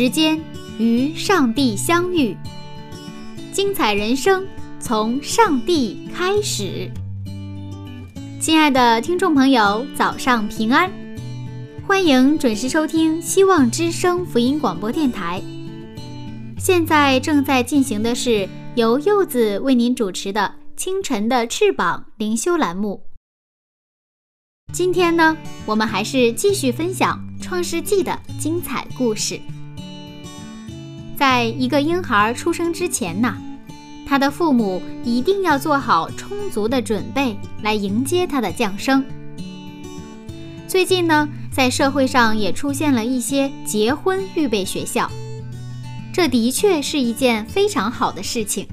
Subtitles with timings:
[0.00, 0.40] 时间
[0.78, 2.34] 与上帝相遇。
[3.52, 4.46] 精彩人生
[4.78, 6.90] 从上帝开始。
[8.40, 10.90] 亲爱的听众朋友，早上平安，
[11.86, 15.42] 欢迎准时收听希望之声福音广播电台。
[16.58, 23.02] 现在正在进行的是由柚子为您主持的《清晨的翅膀》灵修栏目。
[24.72, 29.38] 今天呢，我们还是继续分享《创世纪》的精彩故事。
[31.20, 33.36] 在一个婴孩出生之前呢，
[34.08, 39.04] 他的父母一定要做好充足的准备来迎接他的降生。
[40.66, 45.10] 最近呢，在社会上也出现了一些结婚预备学校，
[46.10, 48.66] 这的确是一件非常好的事情。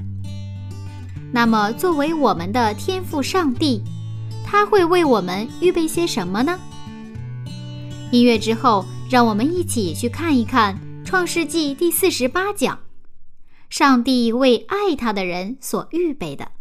[1.34, 3.84] 那么，作为我们的天赋上帝，
[4.46, 6.58] 他会为我们预备些什么呢？
[8.12, 10.80] 音乐之后，让我们一起去看一看。
[11.08, 12.82] 创世纪第四十八讲，
[13.70, 16.52] 上帝为爱他的人所预备的。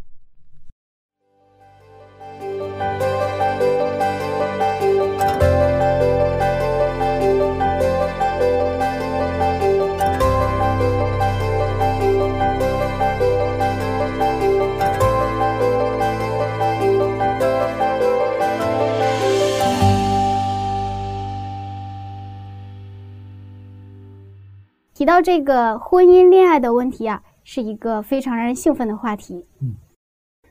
[25.07, 29.45] 到这个婚姻恋爱的问题啊，是一个非常让人兴奋的话题。
[29.61, 29.73] 嗯，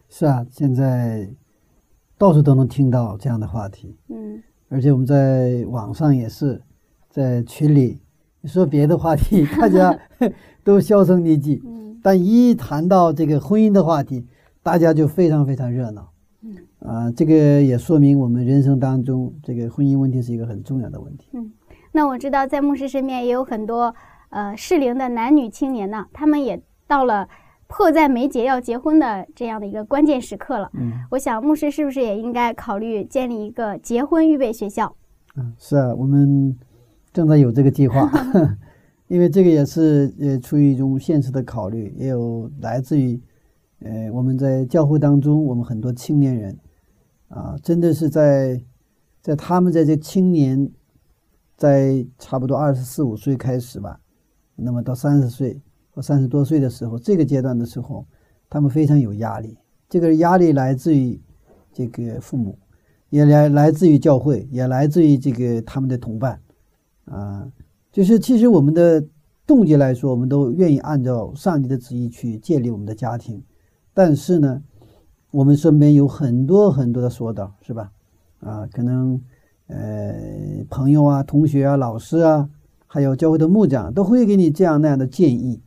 [0.08, 1.28] 是啊，现在
[2.16, 3.94] 到处都能听到这样的话题。
[4.08, 6.62] 嗯，而且我们在网上也是，
[7.10, 8.00] 在群里
[8.44, 9.94] 说别的话题，大家
[10.64, 11.60] 都销声匿迹。
[11.66, 14.26] 嗯，但一谈到这个婚姻的话题，
[14.62, 16.08] 大家就非常非常热闹。
[16.40, 21.28] 嗯，啊，这个也说明我们人生当中这个婚姻问题是一个很重要的问题。
[21.34, 21.52] 嗯，
[21.92, 23.94] 那我知道在牧师身边也有很多。
[24.30, 27.28] 呃，适龄的男女青年呢，他们也到了
[27.66, 30.70] 迫在眉睫要结婚的这样的一个关键时刻了。
[30.74, 34.94] 嗯，我想牧师是不是也应该考虑建立一个结婚预备学校？
[35.36, 36.56] 嗯，是啊，我们
[37.12, 38.10] 正在有这个计划，
[39.08, 43.20] 因为这个也是呃出于一种现实的考虑，也有来自于
[43.80, 46.58] 呃我们在教会当中，我们很多青年人
[47.28, 48.60] 啊，真的是在
[49.20, 50.70] 在他们在这青年
[51.56, 53.98] 在差不多二十四五岁开始吧。
[54.56, 58.06] 那么到三十岁或三十多岁的时候，这个阶段的时候，
[58.48, 59.56] 他们非常有压力。
[59.88, 61.20] 这个压力来自于
[61.72, 62.58] 这个父母，
[63.10, 66.40] 也来来自于教会，也来自于这个他们的同伴。
[67.04, 67.46] 啊，
[67.92, 69.04] 就是其实我们的
[69.46, 73.40] 动机来说，我们都愿意按照上帝的旨意去建立我们的家庭。
[73.94, 74.62] 但是呢，
[75.30, 77.92] 我们身边有很多很多的说道，是吧？
[78.40, 79.20] 啊，可能
[79.68, 80.14] 呃
[80.68, 82.48] 朋友啊、同学啊、老师啊。
[82.88, 85.60] 还有教会的牧长都会给你这样那样的建议，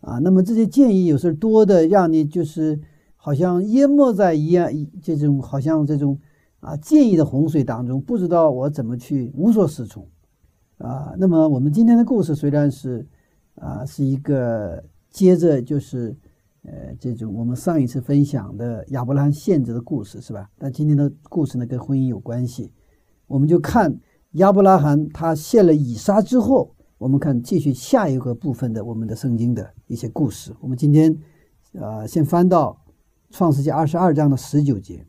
[0.00, 2.80] 啊，那么这些建议有时候多的让你就是
[3.16, 4.68] 好像淹没在一样
[5.00, 6.18] 这种好像这种
[6.58, 10.06] 啊建议的洪水当中，不知道我怎么去无所适从，
[10.78, 13.06] 啊，那么我们今天的故事虽然是
[13.54, 16.14] 啊是一个接着就是
[16.64, 20.50] 呃这种我们上一次分享的亚伯拉罕献子的故事是吧？
[20.58, 22.72] 但今天的故事呢跟婚姻有关系，
[23.28, 23.96] 我们就看。
[24.38, 30.54] 亚伯拉罕他献了以撒之后，我们看继续下一个部分的我们的圣经的一些故事。
[30.60, 31.16] 我们今天，
[31.72, 32.80] 呃，先翻到
[33.30, 35.04] 创世纪二十二章的十九节。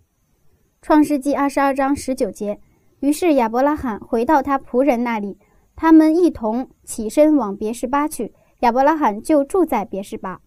[0.82, 2.60] 创世纪二十二章十九节，
[3.00, 5.38] 于是亚伯拉罕回到他仆人那里，
[5.76, 8.34] 他们一同起身往别是巴去。
[8.62, 10.42] 亚伯拉罕就住在别是巴。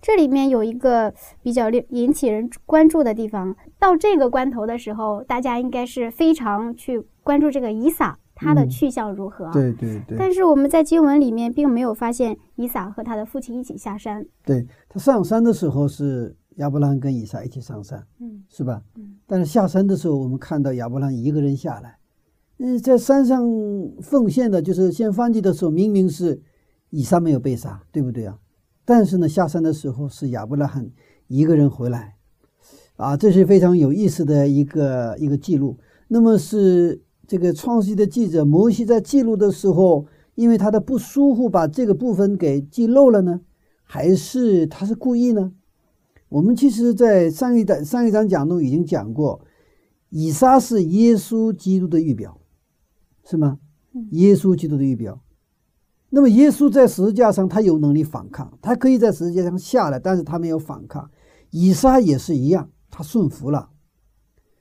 [0.00, 9.50] 这里面有一个比较令引起人关注的地方，到这个关头的时候，大家应该是非常去关注这个以撒他的去向如何。
[9.52, 10.18] 对对对。
[10.18, 14.26] 但是我们在经文里面并没有发现以撒和他的父亲一起下山。
[14.44, 18.82] 对他上山的时候是亚伯拉罕跟以撒一起上山，嗯，是吧？
[18.96, 19.14] 嗯。
[19.26, 21.98] 但是下山的时候，我们看到亚伯拉罕一个人下来。
[22.58, 23.42] 嗯，在山上
[24.00, 26.40] 奉献的就是献燔祭的时候，明明是
[26.90, 28.38] 以撒没有被杀，对不对啊？
[28.84, 30.90] 但是呢，下山的时候是亚伯拉罕
[31.26, 32.16] 一个人回来，
[32.96, 35.78] 啊，这是非常有意思的一个一个记录。
[36.08, 37.00] 那么是
[37.32, 43.40] 这个创世纪的记者摩西在记录的时候，因为他的不舒服，把这个部分给记漏了呢，
[43.84, 45.50] 还是他是故意呢？
[46.28, 49.40] 我们其实，在上一章上一章讲中已经讲过，
[50.10, 52.38] 以撒是耶稣基督的预表，
[53.24, 53.58] 是吗？
[54.10, 55.18] 耶稣基督的预表。
[56.10, 61.10] 那么耶稣在十字架上，他有能力反抗，他可以在十字架上下来，但是他没有反抗。
[61.48, 63.70] 以撒也是一样，他顺服了。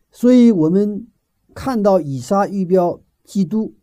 [0.10, 1.06] 所以我们
[1.54, 3.74] 看到以撒预表基督，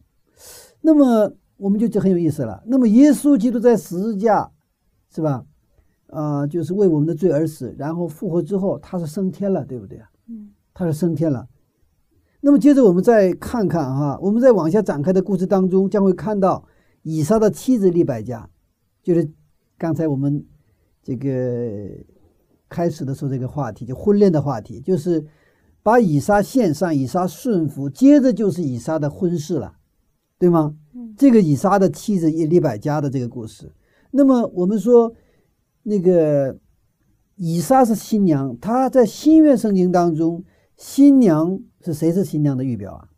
[0.80, 2.62] 那么我们就就很有意思了。
[2.66, 4.50] 那么耶稣基督在十字架，
[5.10, 5.44] 是吧？
[6.08, 10.08] 啊，就是为我们的罪而死，然后复活之后，他是升天了，对不对啊？
[10.28, 11.48] 嗯，他是升天了。
[12.40, 16.66] 那么接着我们再看看哈，我们在往下展开的故事当中，将会看到
[17.02, 18.48] 以撒的妻子利百加，
[19.02, 19.30] 就是
[19.76, 20.46] 刚才我们
[21.02, 21.90] 这个
[22.68, 25.26] 开始的时候这个话题，就婚恋的话题，就是
[25.88, 29.76] 把以撒献上，以撒顺服，接着就是以撒的婚事了，
[30.38, 30.76] 对吗？
[30.94, 33.73] 嗯，这个以撒的妻子利百加的这个故事，
[34.11, 35.14] 那么我们说。
[35.85, 36.58] 那个
[37.37, 40.44] 以撒是新娘，她在新约圣经当中，
[40.76, 43.08] 新娘是谁是新娘的预表啊？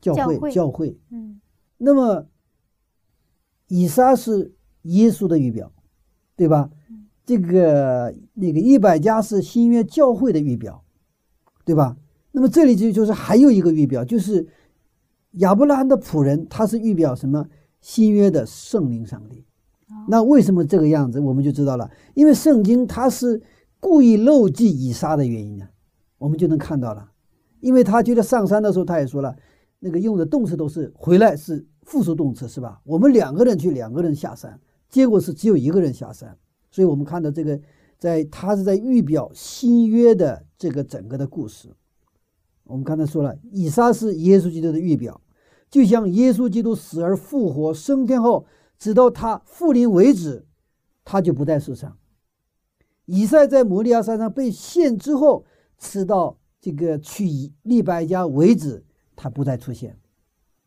[0.00, 0.98] 教会，教会。
[1.10, 1.38] 嗯。
[1.76, 2.26] 那么
[3.68, 5.70] 以撒是耶稣的预表，
[6.34, 6.70] 对吧？
[7.26, 10.82] 这个那个一百家是新约教会的预表，
[11.70, 11.96] 对吧？
[12.32, 14.44] 那么这里就就是还有一个预表，就是
[15.34, 17.46] 亚伯拉罕的仆人，他是预表什么？
[17.80, 19.44] 新约的圣灵上帝。
[20.08, 21.88] 那为什么这个样子，我们就知道了。
[22.14, 23.40] 因为圣经它是
[23.78, 25.68] 故意漏记以撒的原因呢，
[26.18, 27.12] 我们就能看到了。
[27.60, 29.36] 因为他觉得上山的时候，他也说了，
[29.78, 32.80] 那个用的动词都是回来是复数动词，是吧？
[32.84, 34.58] 我们两个人去，两个人下山，
[34.88, 36.36] 结果是只有一个人下山。
[36.72, 37.60] 所以我们看到这个，
[37.96, 41.74] 在他是在预表新约的这个整个的故事。
[42.62, 45.20] 我们刚才说了，以撒是耶稣基督的预表，
[45.68, 48.46] 就像耶稣基督死而复活升天后。
[48.78, 50.46] 直到他复临为止，
[51.04, 51.98] 他就不在世上。
[53.04, 55.44] 以赛在摩利亚山上被献之后，
[55.76, 58.82] 直到这个去利百加为止，
[59.14, 59.98] 他不再出现。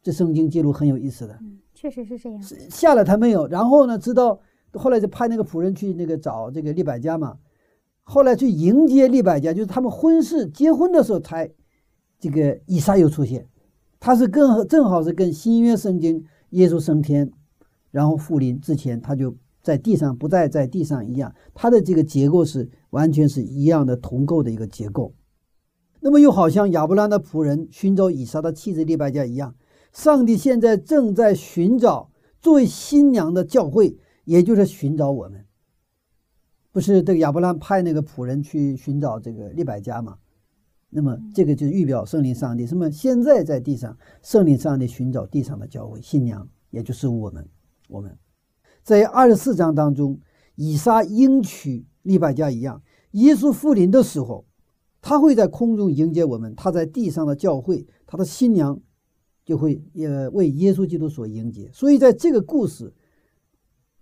[0.04, 2.40] 这圣经记录很有意思的，嗯，确实是这样。
[2.70, 4.40] 下了他没有，然后呢，直到
[4.74, 7.40] 后来就派那个仆人去那个找这个利百加嘛，
[8.04, 11.50] 后来去迎接利百加，就是他们婚事结婚的时候才
[12.20, 13.48] 这个以撒又出现。
[14.00, 17.32] 他是更正好是跟新约圣经耶稣升天。
[17.92, 25.14] 然后复临之前，他就在地上，不再在地上一样，他的这个结构是完全是一样的同构的一个结构。
[26.00, 29.56] 那么又好像亚伯拉罕的仆人寻找以撒的妻子利百加一样，
[29.94, 32.10] 上帝现在正在寻找
[32.42, 33.96] 作为新娘的教会，
[34.26, 35.46] 也就是寻找我们。
[36.74, 40.18] 不是这个亚伯拉派那个仆人去寻找这个利百加吗？
[40.90, 42.66] 那么这个就是预表圣灵上帝。
[42.66, 42.92] 什么？
[42.92, 47.48] 现在在地上，圣灵上帝寻找地上的教会新娘，也就是我们。
[47.88, 48.18] 我们
[48.82, 50.20] 在二十四章当中，
[50.56, 52.82] 以撒应娶利百加一样，
[53.12, 54.46] 耶稣复临的时候，
[55.00, 58.80] 他会在空中迎接我们；他在地上的教会，他的新娘
[59.46, 61.70] 就会也为耶稣基督所迎接。
[61.72, 62.94] 所以，在这个故事，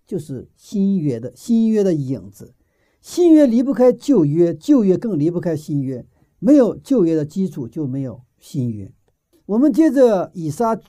[0.05, 2.53] 就是新约的新约的影子。
[3.01, 6.05] 新约离不开旧约，旧约更离不开新约。
[6.39, 8.93] 没有旧约的基础，就没有新约。
[9.45, 10.79] 我们接着以撒。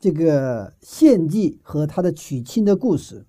[0.00, 3.26] 这个献祭和他的娶亲的故事，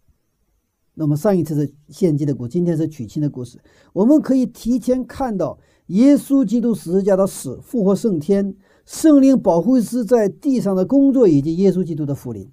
[0.93, 3.59] 那么上一次是献祭的故，今天是娶亲的故事。
[3.91, 5.57] 我们可以提前看到
[5.87, 12.47] 耶稣基督十字架的死、复活、升天、圣灵保护师在地上的工作，以及耶稣基督的复临。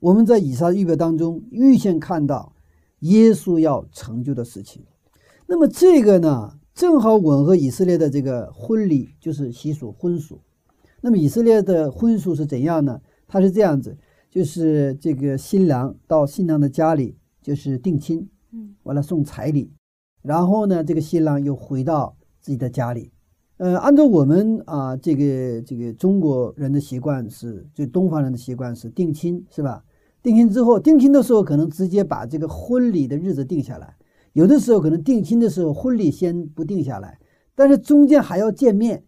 [0.00, 2.55] 我们在以撒预表当中预先看到
[3.00, 4.84] 耶稣要成就的事情。
[5.46, 10.40] 那么这个呢，正好吻合以色列的这个婚礼，就是习俗婚俗。
[11.00, 13.00] 那么以色列的婚俗是怎样呢？
[13.28, 13.96] 他是这样子，
[14.30, 19.72] 就是这个新郎到新娘的家里，就是定亲，嗯，完了送彩礼，
[20.22, 23.12] 然后呢，这个新郎又回到自己的家里。
[23.58, 29.84] 呃，按照我们啊，这个这个中国人的习惯是，就东方人的习惯是定亲，是吧？
[30.26, 33.94] 定亲之后，定亲的时候可能直接把这个婚礼的日子定下来，
[34.32, 37.20] 有的时候可能定亲的时候婚礼先不定下来，
[37.54, 39.04] 但是中间还要见面。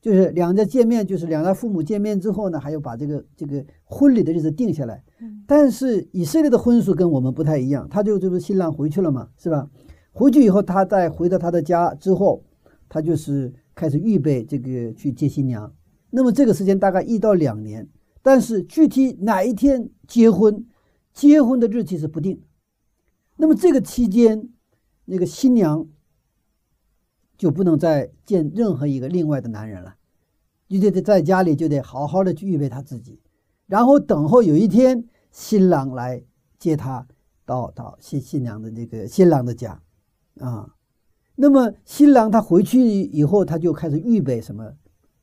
[0.00, 5.04] 就是两家见面，就是两家父母见面之后呢，还要把这个这个婚礼的日子定下来。
[5.46, 9.68] 但是以色列的婚俗跟我们不太一样，他就就是新郎回去了嘛，是吧？
[10.12, 12.42] 回去以后，他再回到他的家之后，
[12.88, 15.70] 他就是开始预备这个去接新娘。
[16.10, 17.86] 那么这个时间大概一到两年，
[18.28, 20.66] 但是具体哪一天结婚，
[21.14, 22.42] 结婚的日期是不定。
[23.36, 24.50] 那么这个期间，
[25.06, 25.88] 那个新娘
[27.38, 29.96] 就不能再见任何一个另外的男人了，
[30.68, 33.18] 就得在家里就得好好的去预备他自己，
[33.64, 36.22] 然后等候有一天新郎来
[36.58, 37.08] 接他
[37.46, 39.80] 到到新新娘的这个新郎的家，
[40.38, 40.74] 啊，
[41.34, 44.74] 那么新郎他回去以后，他就开始预备什么，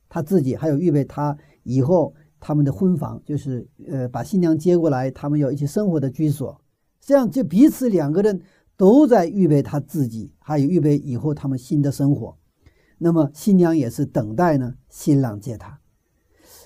[0.09, 6.61] 他自己还有预备他以后他们的婚房，就是呃把新娘接过来，他们要一起生活的居所，
[7.01, 8.41] 这样就彼此两个人。
[8.77, 12.35] 都在预备他自己，还有预备以后他们新的生活。
[12.97, 15.79] 那么新娘也是等待呢，新郎接她。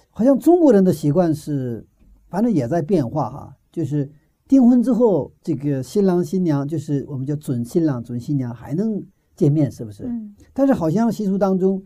[0.10, 1.86] 好像中国人的习惯是，
[2.28, 3.56] 反正也在变化哈。
[3.72, 4.12] 就是
[4.48, 9.06] 订婚之后，这个新郎新娘就是我们叫准新郎准新娘还能
[9.36, 10.06] 见面，是不是？
[10.06, 10.36] 嗯。
[10.52, 11.84] 但是好像习俗当中，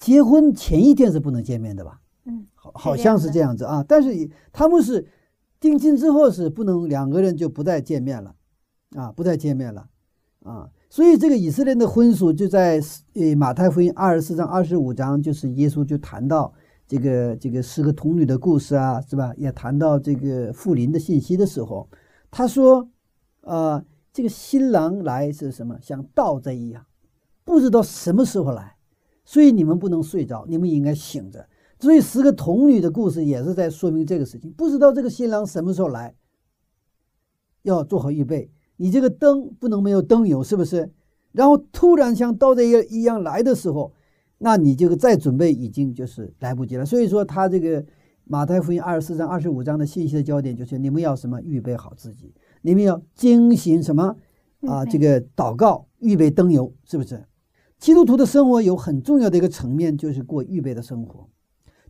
[0.00, 2.00] 结婚前一天是不能见面的吧？
[2.64, 3.84] 嗯，好，好像是这样子啊。
[3.86, 5.06] 但是他们是
[5.58, 8.34] 定亲之后是不能两个人就不再见面了。
[8.96, 9.88] 啊，不再见面了，
[10.42, 12.82] 啊，所以这个以色列的婚俗就在
[13.14, 16.52] 呃马太福音二十四章、二十五章，就是耶稣就谈到
[16.88, 19.32] 这个这个十个童女的故事啊，是吧？
[19.36, 21.88] 也谈到这个富临的信息的时候，
[22.32, 22.90] 他说，
[23.42, 23.80] 呃，
[24.12, 25.78] 这个新郎来是什么？
[25.80, 26.84] 像盗贼一样，
[27.44, 28.74] 不知道什么时候来，
[29.24, 31.46] 所以你们不能睡着，你们应该醒着。
[31.80, 36.14] 所以十个童女的故事也是在说明这个事情，不知道这个新郎什么时候来，
[37.62, 38.50] 要做好预备。
[38.76, 40.92] 你这个灯不能没有灯油，是不是？
[41.32, 43.92] 然后突然像盗贼一样来的时候，
[44.38, 46.84] 那你这个再准备已经就是来不及了。
[46.84, 47.84] 所以说，他这个
[48.24, 51.40] 马太福音二十四章、二十五章的信息的焦点就是你们要什么？
[51.42, 54.16] 预备好自己，你们要精行什么
[54.66, 54.84] 啊？
[54.84, 57.24] 这个祷告，预备灯油，是不是？
[57.78, 61.28] 基督徒的生活有很重要的一个层面，就是过预备的生活，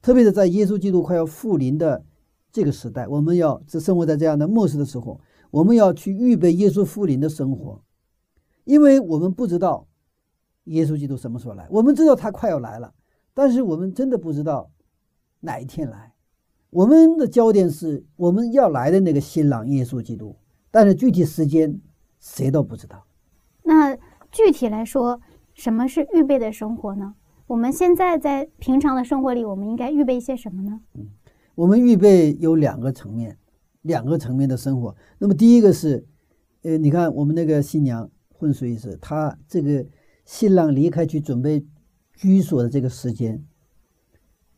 [0.02, 2.04] 特别是在耶稣基督快要复临的
[2.50, 5.20] 这个时代，我们要是生活在这样的末世的时候。
[5.50, 7.82] 我们要去预备耶稣复临的生活，
[8.62, 9.88] 因为我们不知道
[10.66, 11.66] 耶稣基督什么时候来。
[11.70, 12.94] 我们知道他快要来了，
[13.34, 14.70] 但是我们真的不知道
[15.40, 16.12] 哪一天来。
[16.70, 20.36] 我们的焦点是我们要来的那个新郎耶稣基督，
[20.70, 21.80] 但是具体时间
[22.20, 23.04] 谁都不知道。
[23.64, 23.96] 那
[24.30, 25.20] 具体来说，
[25.54, 27.16] 什么是预备的生活呢？
[27.50, 30.80] 我们现在在平常的生活里，我们应该预备一些什么呢？
[30.94, 31.08] 嗯，
[31.56, 33.36] 我们预备有两个层面。
[33.82, 34.94] 两个层面的生活。
[35.18, 36.06] 那么第一个是，
[36.62, 39.84] 呃，你看我们那个新娘混水是，她这个
[40.26, 41.64] 新郎离开去准备
[42.12, 43.42] 居所的这个时间，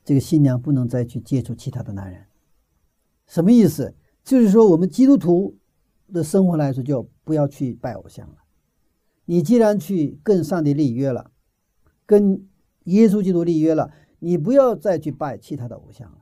[0.04, 2.24] 这个新娘不能再去接触其他的男人。
[3.26, 3.94] 什么意思？
[4.24, 5.56] 就是说我们基督徒
[6.12, 8.38] 的生活来说，就不要去拜偶像了。
[9.24, 11.30] 你既然去跟上帝立约了，
[12.04, 12.44] 跟
[12.84, 16.18] 耶稣基督立约了，你不要再去拜其他的偶像了。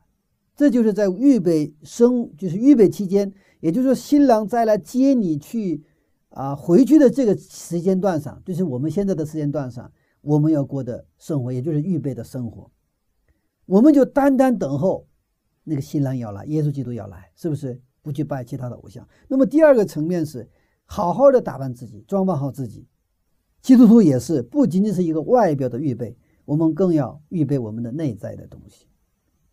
[0.56, 5.82] 这就是在预备生，就是预备期间，也就是说，新郎再来接你去
[6.28, 9.90] 啊回去的这个时间段上，就是我们现在的时间段上，
[10.20, 12.70] 我们要过的生活，也就是预备的生活，
[13.64, 15.06] 我们就单单等候
[15.64, 17.80] 那个新郎要来，耶稣基督要来，是不是？
[18.02, 19.06] 不去拜其他的偶像。
[19.28, 20.48] 那么第二个层面是，
[20.86, 22.86] 好好的打扮自己，装扮好自己。
[23.60, 26.16] 基督徒也是，不仅仅是一个外表的预备，
[26.50, 28.88] 我们更要预备我们的内在的东西。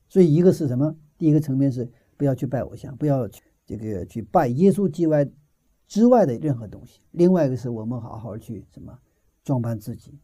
[0.09, 0.95] 所以，一个是什么？
[1.15, 1.87] 第一个层面是
[2.17, 5.29] 不要去拜偶像，不要去这个去拜耶稣之外
[5.85, 6.99] 之外的任何东西。
[7.11, 8.97] 另外一个是我们好好去什么
[9.43, 10.17] 装扮自己，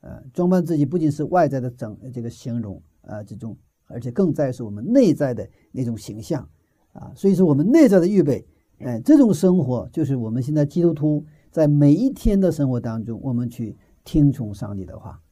[0.00, 3.56] 呃，装扮自己不仅是外在的整这个形容啊，这种，
[3.86, 6.48] 而且更在是我们内在的那种形象
[6.92, 7.12] 啊。
[7.14, 8.44] 所以说，我们内在的预备，
[8.78, 15.22] 哎，这种生活就是我们现在基督徒在每一天的生活当中，我们去听从上帝的话，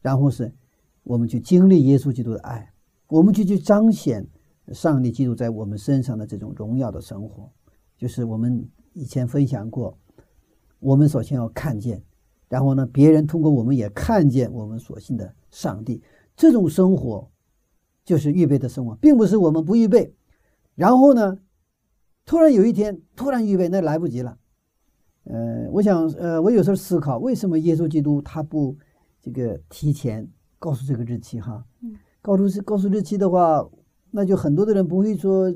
[0.00, 0.52] 然后是
[1.02, 2.72] 我们去经历耶稣基督的爱。
[3.08, 4.26] 我们就去彰显
[4.72, 7.50] 上帝基督在我们身上的这种荣耀的生活，
[7.96, 9.96] 就是我们以前分享过，
[10.78, 12.02] 我们首先要看见，
[12.48, 16.02] 然后呢，别人通过我们也看见我们所信的上帝，
[16.36, 17.30] 这种生活
[18.04, 20.14] 就是预备的生活，并不是我们不预备，
[20.74, 21.38] 然后呢，
[22.26, 24.38] 突然有一天突然预备，那来不及了。
[25.24, 28.76] 呃，我想，呃，我有时候思考，为什么耶稣基督他不
[29.20, 31.64] 这个提前告诉这个日期哈？
[31.82, 31.96] 嗯。
[32.20, 33.66] 告诉是告诉日期的话，
[34.10, 35.54] 那就很多的人不会说，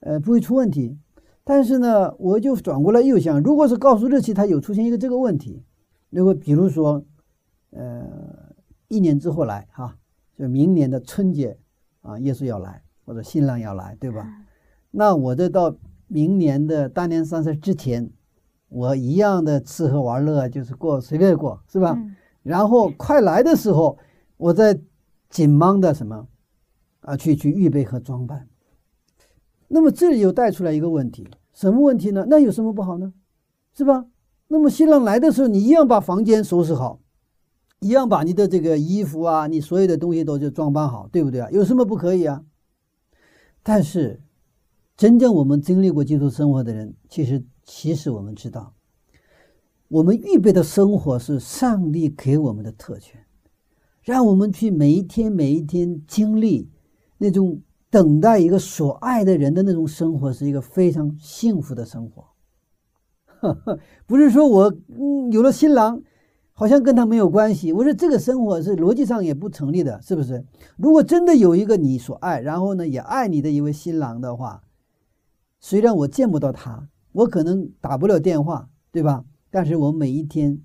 [0.00, 0.98] 呃，不会出问题。
[1.44, 5.62] 但是呢，我就转过来又想，如果是告诉日期，它有出现一个这个问题，
[6.10, 7.04] 如果比如说，
[7.70, 8.54] 呃，
[8.88, 9.96] 一年之后来哈，
[10.36, 11.58] 就明年的春节
[12.02, 14.26] 啊，耶稣要来或者新郎要来，对吧？
[14.90, 15.76] 那我这到
[16.08, 18.10] 明年的大年三十之前，
[18.68, 21.96] 我一样的吃喝玩乐，就是过随便过，是吧？
[22.44, 23.98] 然后快来的时候，
[24.36, 24.80] 我再。
[25.30, 26.28] 紧忙的什么
[27.00, 27.16] 啊？
[27.16, 28.48] 去去预备和装扮。
[29.66, 32.24] 那么这里又带出来一个问题，什么问题呢？
[32.28, 33.12] 那有什么不好呢？
[33.72, 34.06] 是吧？
[34.46, 37.00] 那么新郎来的时候，你一样把房间收拾好，
[37.80, 41.50] 一样把你的这个衣服啊，你所有的东西都就装扮好，对不对啊？
[41.50, 42.44] 有什么不可以啊？
[43.64, 44.22] 但是，
[44.96, 48.72] 真正我们经历过基督生活的人，其实其实我们知道，
[49.88, 53.20] 我们预备的生活是上帝给我们的特权，
[54.02, 56.70] 让我们去每一天每一天经历
[57.18, 57.60] 那种
[57.90, 62.26] 等待一个所爱的人的那种生活，是一个非常幸福的生活。
[64.06, 66.02] 不是说我嗯有了新郎。
[66.56, 67.72] 好像跟他没有关系。
[67.72, 70.44] 我说这个生活是逻辑上也不成立的，是不是？
[70.76, 74.62] 如果真的有一个你所爱，然后呢也爱你的一位新郎的话，
[75.58, 79.24] 虽然我见不到他，我可能打不了电话，对吧？
[79.54, 80.60] 但是我每一天，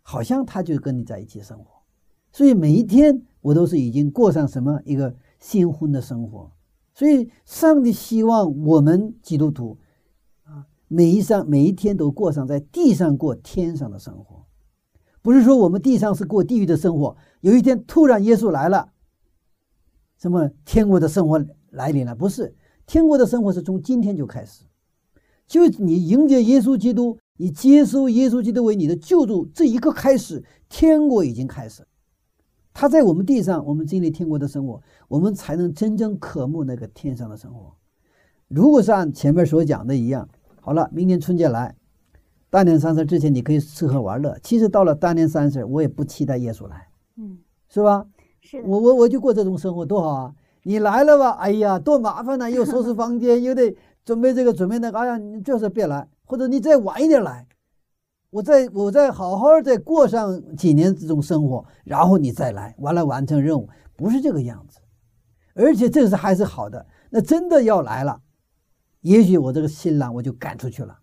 [0.00, 1.82] 好像他就跟你在一起生活，
[2.30, 6.52] 所以每一天我都是已经过上什么一个新婚的生活。
[6.94, 9.76] 所以上帝希望我们基督徒
[10.44, 14.46] 啊，每一上每一天都过上在地上过天上的生活。
[15.20, 18.92] 不是说我们地上是过地狱的生活，有一天突然耶稣来了，
[20.16, 22.14] 什么天国的生活来临了？
[22.14, 22.54] 不是，
[22.86, 24.62] 天国的生活是从今天就开始，
[25.48, 31.86] 就你迎接耶稣基督，你接受耶稣基督为你的救主这一刻开始，天国已经开始。
[32.74, 37.72] 他在我们地上，我们经历天国的生活，我们才能真正渴慕那个天上的生活。
[38.48, 40.28] 如果是按前面所讲的一样，
[40.60, 41.74] 好了，明年春节来。
[42.50, 44.36] 大年三十之前，你可以吃喝玩乐。
[44.42, 48.06] 其实到了大年三十，我也不期待耶稣来，嗯，是吧？
[48.40, 50.34] 是我我我就过这种生活多好啊！
[50.62, 54.98] 你来了吧，哎呀，多麻烦呐，又收拾房间， 又得准备这个准备那个。
[54.98, 57.48] 哎呀，你最好是别来，或者你再晚一点来，
[58.28, 64.78] 我再我再好好再过上几年这种生活，然后你再来，完了完成任务，不是这个样子。
[65.54, 66.86] 而且这是还是好的。
[67.08, 68.20] 那真的要来了，
[69.00, 70.98] 也许我这个新郎我就赶出去了。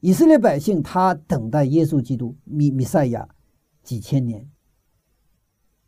[0.00, 3.26] 以色列百姓，他等待耶稣基督弥弥赛亚
[3.82, 4.46] 几千年，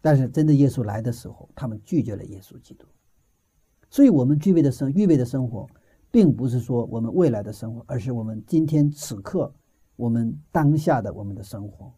[0.00, 2.87] 但是真的耶稣来的时候，他们拒绝了耶稣基督。
[3.90, 5.68] 所以，我们具备的生预备的生活，
[6.11, 9.53] 并不是说我们未来的生活，而是我们今天此刻
[9.96, 11.92] 我们当下的我们的生活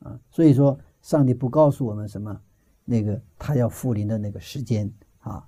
[0.00, 0.18] 啊。
[0.30, 2.40] 所以说，上帝不告诉我们什么
[2.84, 5.46] 那个他要复临的那个时间啊。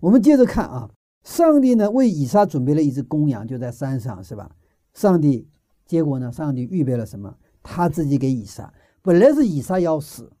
[0.00, 0.90] 我们接着看啊，
[1.24, 4.54] 上帝呢为以撒准备了一只公羊，就在山上，是吧？
[4.94, 5.48] 上帝，
[5.84, 6.32] 结果呢？
[6.32, 7.36] 上帝预备了什么？
[7.62, 8.72] 他自己给以撒。
[9.02, 10.32] 本来是以撒要死，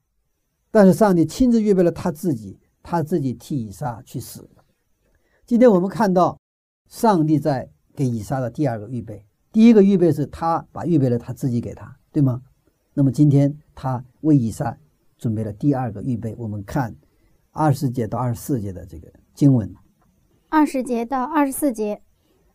[0.70, 4.48] 但是上帝亲自预备了他自己，他自己替以撒去死。
[5.44, 6.38] 今天我们看到，
[6.88, 9.24] 上帝在给以撒的第二个预备。
[9.52, 12.42] 第一个预备是他把预备了他自己给他，对吗？
[12.94, 14.76] 那么今天他为以撒
[15.16, 16.34] 准备了第二个预备。
[16.38, 16.94] 我们看
[17.50, 19.74] 二十节到二十四节的这个经文。
[20.48, 22.02] 二十节到二十四节，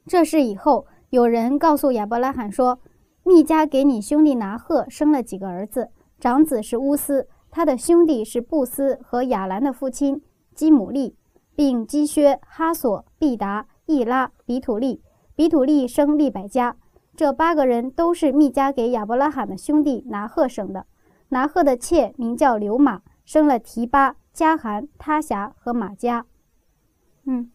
[0.05, 0.87] 这是以后。
[1.09, 2.79] 有人告诉亚伯拉罕说
[3.25, 5.89] ：“密加给你兄弟拿赫生了几个儿子，
[6.21, 10.21] 长子是乌斯，他的兄弟是布斯和亚兰的父亲
[10.55, 11.17] 基姆利，
[11.53, 15.01] 并基薛、哈索、毕达、易拉、比土利。
[15.35, 16.75] 比土利生利百加。
[17.15, 20.85] 这八个人都是密加给亚伯拉罕的兄弟拿赫生的。
[21.29, 26.25] 拿赫的妾名叫刘玛，生了提巴、加罕、他辖和马加。
[27.25, 27.49] 嗯，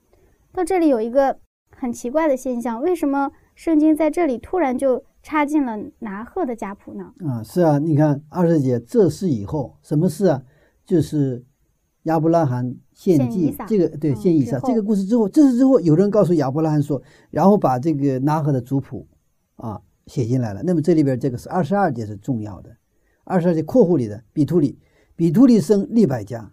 [0.53, 1.39] 到这里有一个
[1.71, 7.11] 很奇怪的现象，为什么？”圣经在这里突然就插进了拿鹤的家谱呢？
[7.27, 10.43] 啊，是啊，你看二十节，这事以后什么事啊？
[10.85, 11.43] 就是
[12.07, 19.07] 亚伯拉罕献祭，这个对献以撒这个故事之后，这是之后有人告诉亚伯拉罕说，然后把这个拿鹤的族谱
[19.57, 20.63] 啊写进来了。
[20.63, 22.77] 那么这里边这个是二十二节是重要的，
[23.25, 24.79] 二十二节括弧里的比图里，
[25.17, 26.53] 比图里生利百加。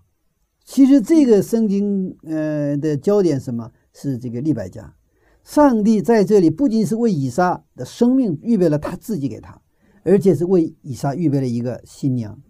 [0.66, 4.96] 其实这个圣经呃的焦点什么是这个利百加。
[5.44, 9.62] 上帝在这里不仅是为以撒的生命预备了他自己给他，
[10.04, 12.42] 而且是为以撒预备了一个新娘，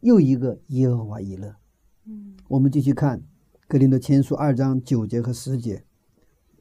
[0.00, 1.56] 又一个耶和华以勒。
[2.08, 3.18] 嗯，我们继续看
[3.68, 5.76] 《格林多前书》二章九节和十节。《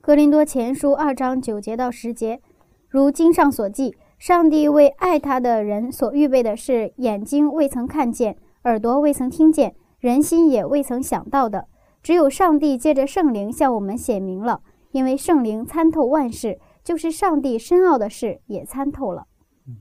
[0.01, 2.41] 格林多前书》二章九节到十节，
[2.89, 11.69] 如经上所记，上帝为爱他的人所预备的是眼睛未曾看见，耳朵未曾听见，人心也未曾想到的，
[12.03, 14.61] 只有上帝借着圣灵向我们显明了。
[14.91, 19.27] 因为圣灵参透万事，就是上帝深奥的事也参透了。
[19.65, 19.77] 嗯，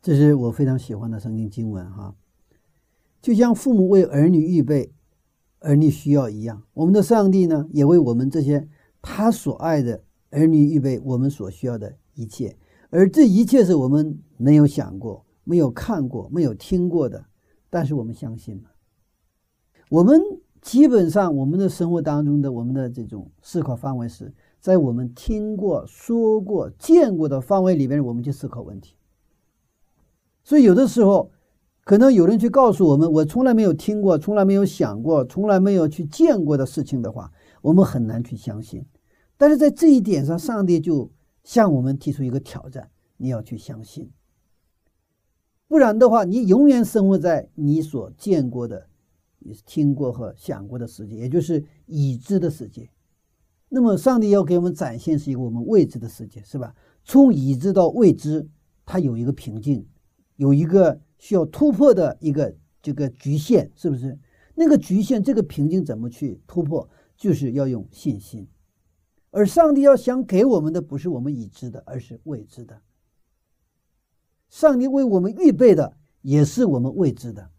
[0.00, 2.14] 这是我非常喜欢的圣经经文哈。
[3.22, 4.92] 就像父母为儿女预备
[5.60, 8.68] 儿女需要一样，我们的上帝呢，也为我们这些
[9.00, 12.56] 他所爱的儿女预备我们所需要的一切。
[12.90, 17.24] 而这一切是我们没有想过、没有看过、没有听过的，
[17.70, 18.72] 但是我们相信了。
[19.88, 20.20] 我们。
[20.62, 28.94] 基本上，我们的生活当中的我们的这种思考范围是在我们听过、说过、见过的范围里边，我们去思考问题。
[30.44, 31.32] 所以，有的时候
[31.84, 38.86] 可能有人去告诉我们，我从来没有听过，从来没有想过，从来没有去见过的事情的话，我们很难去相信。
[39.36, 41.10] 但是在这一点上，上帝就
[41.42, 44.08] 向我们提出一个挑战：你要去相信，
[45.66, 48.86] 不然的话，你永远生活在你所见过的、
[49.66, 52.88] 听过和想过的世界，也就是已知的世界。
[53.68, 56.72] 那么，上帝要给我们展现是一个我们未知的世界，是吧？
[57.04, 58.48] 从已知到未知，
[58.86, 59.84] 它有一个瓶颈，
[60.36, 61.00] 有一个。
[61.22, 64.18] 需要突破的一个这个局限，是不是？
[64.56, 66.90] 那个局限，这个瓶颈怎么去突破？
[67.16, 68.48] 就是要用信心。
[69.30, 72.82] 而上帝要想给我们的，不是我们已知的，而是未知的。
[74.48, 77.50] 上帝为我们预备的，也是我们未知的。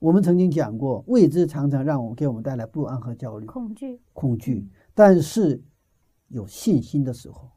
[0.00, 4.68] 我们曾经讲过，未知常常让我们给我们带来不安和焦虑、恐惧、恐惧。
[4.92, 5.62] 但是
[6.26, 7.52] 有信心的时候，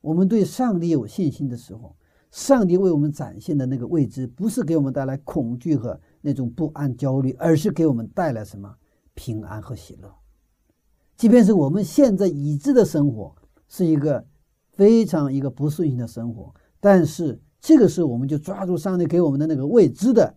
[0.00, 1.96] 我们对上帝有信心的时候。
[2.34, 8.74] 上帝为我们展现的那个未知，不是给我们带来恐惧和那种不安、焦虑，而是给我们带来什么
[9.14, 10.12] 平安和喜乐。
[11.16, 13.32] 即便是我们现在已知的生活
[13.68, 14.26] 是一个
[14.72, 20.34] 非常一个不顺心的生活，但是这个时候我们就抓住上帝给我们的那个未知的，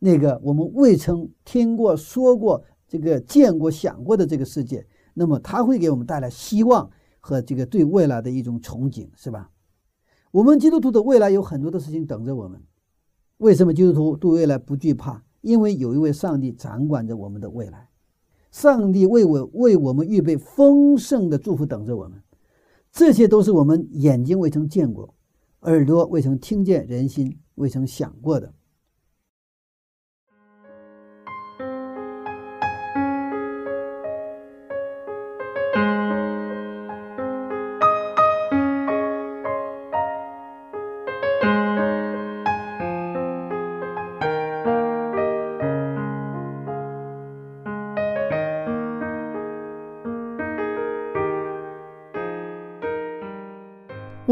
[0.00, 9.48] 那个我们未曾听过、说过、这个见过、想过的这个世界，那么它会给我们带来希望和这个对未来的一种憧憬，是吧？
[10.38, 12.62] 我们基督徒的未来有很多的事情等着我们。
[13.38, 15.24] 为什么基督徒对未来不惧怕？
[15.40, 17.88] 因为有一位上帝掌管着我们的未来，
[18.52, 22.22] 上帝为我为我们预备丰盛的祝福等着我们。
[22.92, 25.12] 这些都是我们眼睛未曾见过，
[25.62, 28.54] 耳朵未曾听见，人心未曾想过的。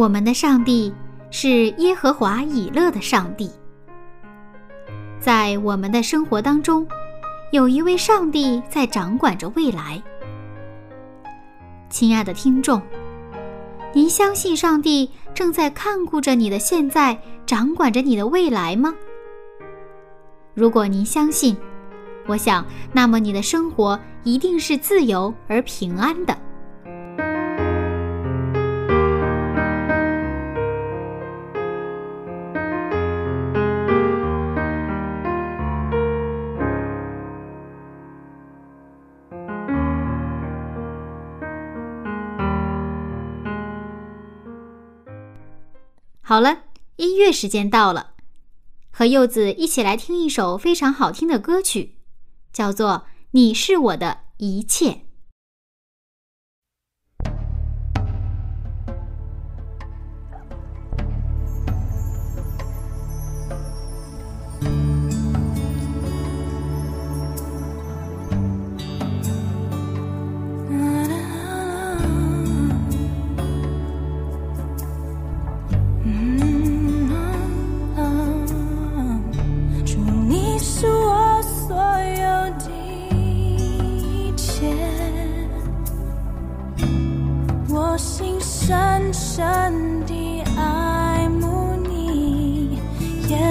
[0.07, 0.95] 我们的上帝
[1.33, 3.51] 是耶和华以勒的上帝。
[5.19, 6.87] 在我们的生活当中，
[7.51, 10.01] 有一位上帝在掌管着未来。
[11.91, 12.81] 亲爱的听众，
[13.93, 18.95] 您相信上帝正在看顾着你的现在，掌管着你的未来吗？
[20.55, 21.57] 如果您相信，
[22.29, 26.46] 我想，那么你的生活一定是自由而平安的。
[46.37, 46.65] 好了，
[46.97, 48.11] 音乐时间到了，
[48.91, 51.97] 和柚子一起来听一首非常好听的歌曲，
[52.53, 52.91] 叫做
[53.31, 54.91] 《你是我的一切》。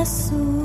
[0.05, 0.64] 是我。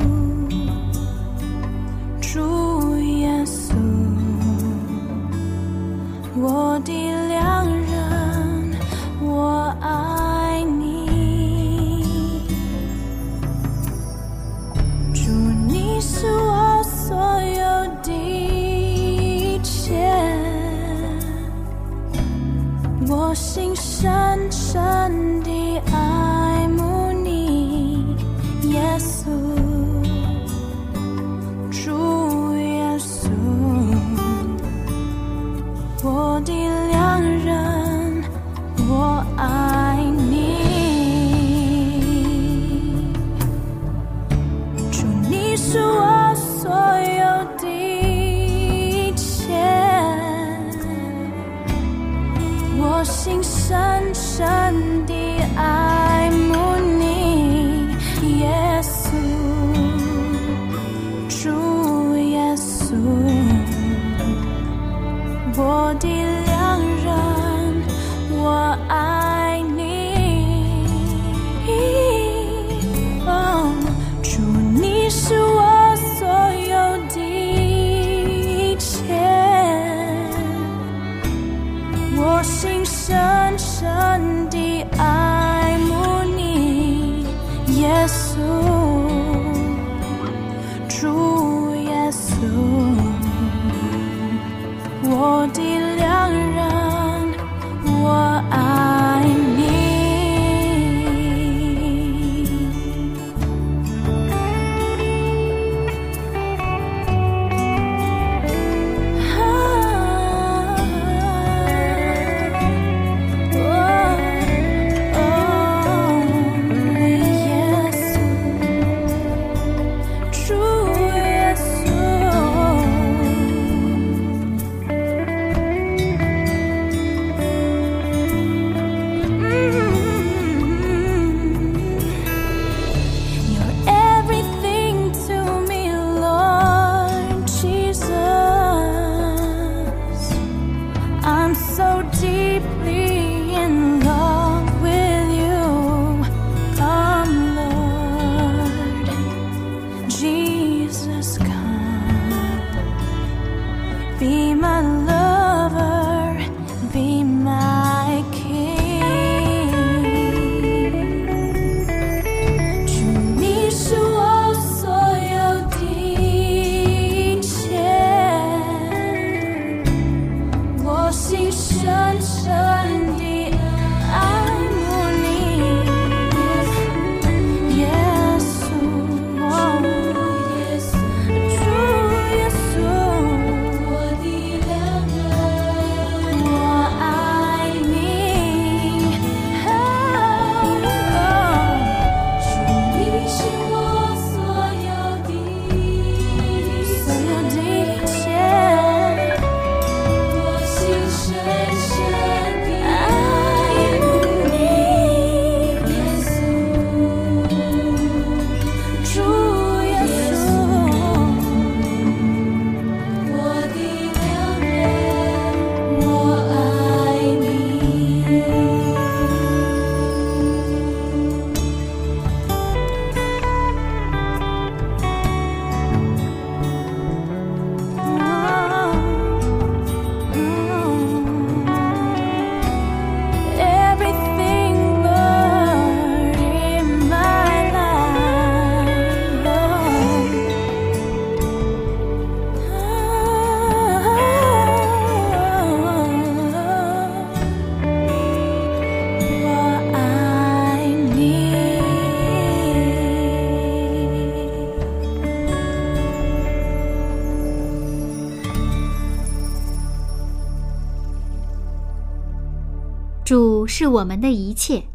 [263.90, 264.86] 我们的一切。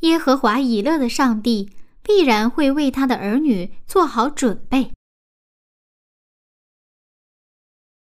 [0.00, 1.70] 耶和华以勒的上帝
[2.02, 4.90] 必然会为他的儿女做好准备。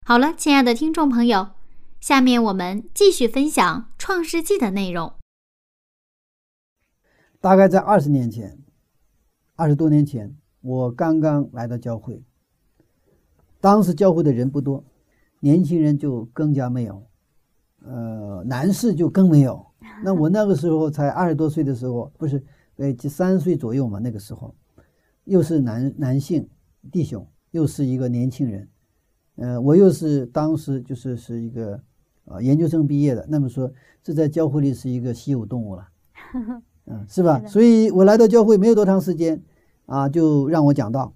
[0.05, 1.53] 好了，亲爱的听众朋友，
[2.01, 5.15] 下面我们继续分享《创世纪》的内容。
[7.41, 8.59] 大概在二十年前，
[9.55, 12.23] 二十多年前，我刚刚来到教会。
[13.61, 14.85] 当时教会的人不多，
[15.41, 17.08] 年轻人就更加没有，
[17.85, 19.65] 呃，男士就更没有。
[20.03, 22.43] 那我那个时候才二十多岁的时候，不是，
[22.77, 24.55] 呃，就三十岁左右嘛，那个时候，
[25.25, 26.49] 又是男男性
[26.93, 28.69] 弟兄，又是一个年轻人，
[29.37, 31.81] 呃，我又是当时就是是一个
[32.25, 35.89] 呃研究生毕业的，那么说这在教会里是一个稀有动物了。
[36.87, 37.41] 嗯，是吧？
[37.41, 39.43] 是所以我来到教会没有多长时间，
[39.87, 41.13] 啊，就让我讲道，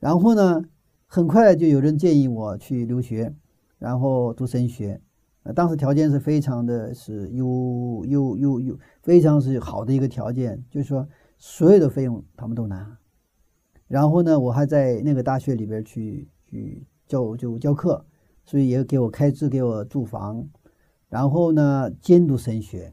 [0.00, 0.62] 然后呢，
[1.06, 3.34] 很快就有人建议我去留学，
[3.78, 5.00] 然后读神学，
[5.44, 11.06] 呃，当时条件是非常的是优优优优，非常是好的一个条件，就是说
[11.38, 12.98] 所有的费用他们都拿，
[13.86, 18.04] 然后呢，我还在那个大学里边去去教就教课，
[18.44, 20.48] 所以也给我开支给我住房，
[21.08, 22.92] 然后呢监督神学，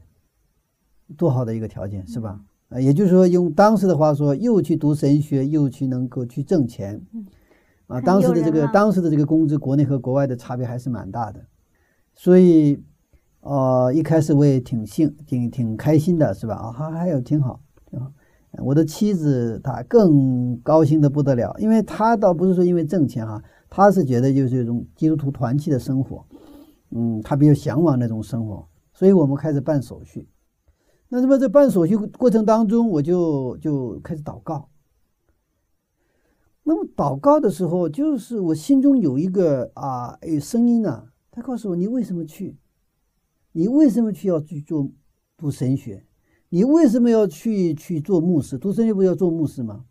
[1.16, 2.40] 多好的一个条件是吧？
[2.68, 7.02] 呃，也就是说，用当时的话说，又去读神学，又去能够去挣钱，
[7.86, 11.44] 啊，当时的这个当时的这个工资，国内和国外的差别还是蛮大的，
[12.14, 12.82] 所以，
[13.40, 16.54] 呃，一开始我也挺幸挺挺开心的，是吧？
[16.54, 18.12] 啊，还还有挺好，挺好。
[18.58, 26.26] 我的妻子她更高兴的不得了，因为她倒不是说因为挣钱哈，她是觉得就是一种基督徒团契的生活，
[26.90, 30.28] 嗯，她比较向往那种生活，所以我们开始办手续。
[31.08, 34.68] 那那么在办手续过程当中，我就就开始祷告。
[36.62, 42.58] 那么祷告的时候，就是我心中有一个啊，有声音呢、他告诉我：“你为什么去？
[43.52, 44.88] 你为什么去要去做
[45.38, 46.06] 读神学？
[46.50, 48.58] 你为什么要去去做牧师？
[48.58, 49.86] 读神学不要做牧师吗？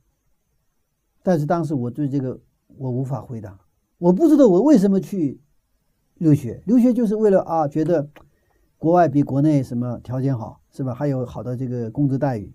[1.24, 2.40] 但是当时我对这个
[2.78, 3.60] 我无法回答，
[3.98, 5.42] 我不知道我为什么去
[6.20, 6.62] 留学。
[6.68, 8.08] 留学就是为了啊，觉得
[8.78, 10.94] 国外比国内什么条件好，是吧？
[10.94, 12.54] 还有好的这个工资待遇，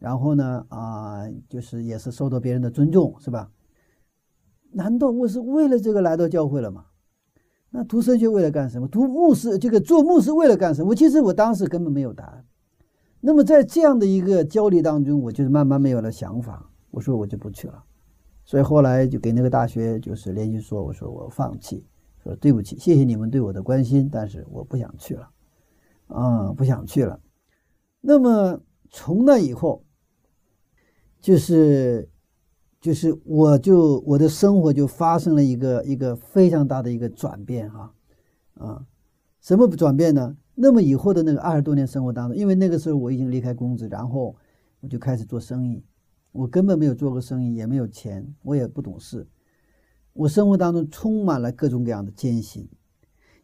[0.00, 3.52] 然后呢啊，就是也是受到别人的尊重，是吧？
[4.72, 6.86] 难道我是为了这个来到教会了吗？
[7.76, 8.86] 那读神学为了干什么？
[8.86, 10.90] 读牧师这个做牧师为了干什么？
[10.90, 12.44] 我其实我当时根本没有答案。
[13.20, 16.70] 那么在这样的一个焦虑当中，我就是慢慢没有了想法。
[16.92, 17.82] 我说我就不去了，
[18.44, 21.84] 所以后来就给那个大学就是联系说，我说我放弃，
[22.22, 25.28] 说对不起，谢谢你们对我的关心，但是我不想去了，
[26.06, 27.18] 啊、不想去了。
[28.00, 29.82] 那么从那以后，
[31.20, 32.08] 就是
[32.84, 37.94] 就是我就我的生活就发生了一个一个非常大的一个转变哈
[38.56, 38.84] 啊，
[39.40, 40.36] 什么转变呢？
[40.54, 44.36] 那么以后的那个二十多年生活当中，因为那个时候我已经离开公职，然后
[44.80, 45.82] 我就开始做生意，
[46.30, 49.26] 我根本没有做过生意，也没有钱，我也不懂事，
[50.12, 52.68] 我生活当中充满了各种各样的艰辛，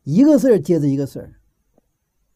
[0.03, 1.33] 一个事儿接着一个事儿，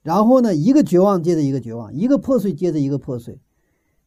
[0.01, 3.43] 然后呢，一个绝望接着一个绝望，一个破碎接着一个破碎，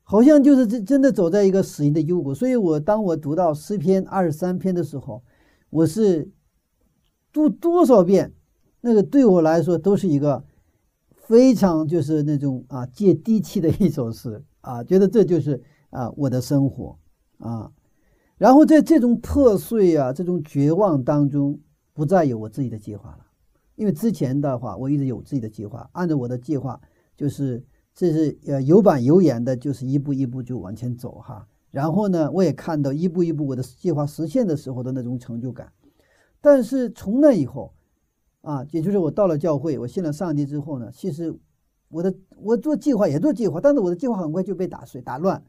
[0.10, 2.34] 好像就是真真的走在一个死荫的幽谷。
[2.34, 5.22] 所以我当我读到诗篇二十三篇的时候，
[5.70, 6.32] 我是
[7.34, 8.34] 读多少遍，
[8.80, 10.46] 那个对我来说都是一个
[11.13, 16.98] 非常就是那种啊接地气的一首诗啊，觉得这就是啊我的生活
[17.39, 17.74] 啊。
[18.38, 21.60] 然后在这种破碎啊、这种绝望当中，
[21.93, 23.26] 不再有我自己的计划了。
[23.76, 26.80] 因为之前的话，我一直有自己的计划，按照我的计划，
[27.17, 27.65] 就是
[27.98, 31.48] 这是呃有板有眼的，就是一步一步就往前走哈。
[31.72, 35.74] 然后呢，我也看到一步一步我的计划实现的时候的那种成就感。
[36.40, 37.74] 但是从那以后，
[38.42, 41.36] 啊，也就是我到了教会，我信了上帝之后呢，其实
[41.90, 45.44] 我的我做计划也做计划，但是我的计划很快就被打碎、打乱。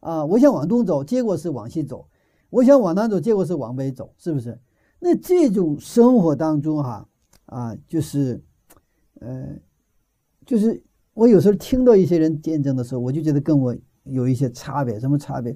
[0.00, 2.08] 啊，我想往东走，结果是往西走；
[2.50, 4.58] 我想往南走，结果是往北走，是不是？
[4.98, 7.08] 那这种生活当中哈，
[7.46, 8.42] 啊，就是，
[9.20, 9.56] 呃，
[10.44, 10.82] 就是
[11.14, 14.98] 我有时候听到一些人见证的时候，我就觉得跟我有一些差别。
[14.98, 15.54] 什么差别？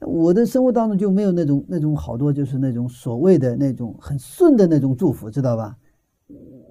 [0.00, 5.76] 我的生活当中就没有那种那种好多就是那种所谓的那种很顺的那种祝福，知道吧？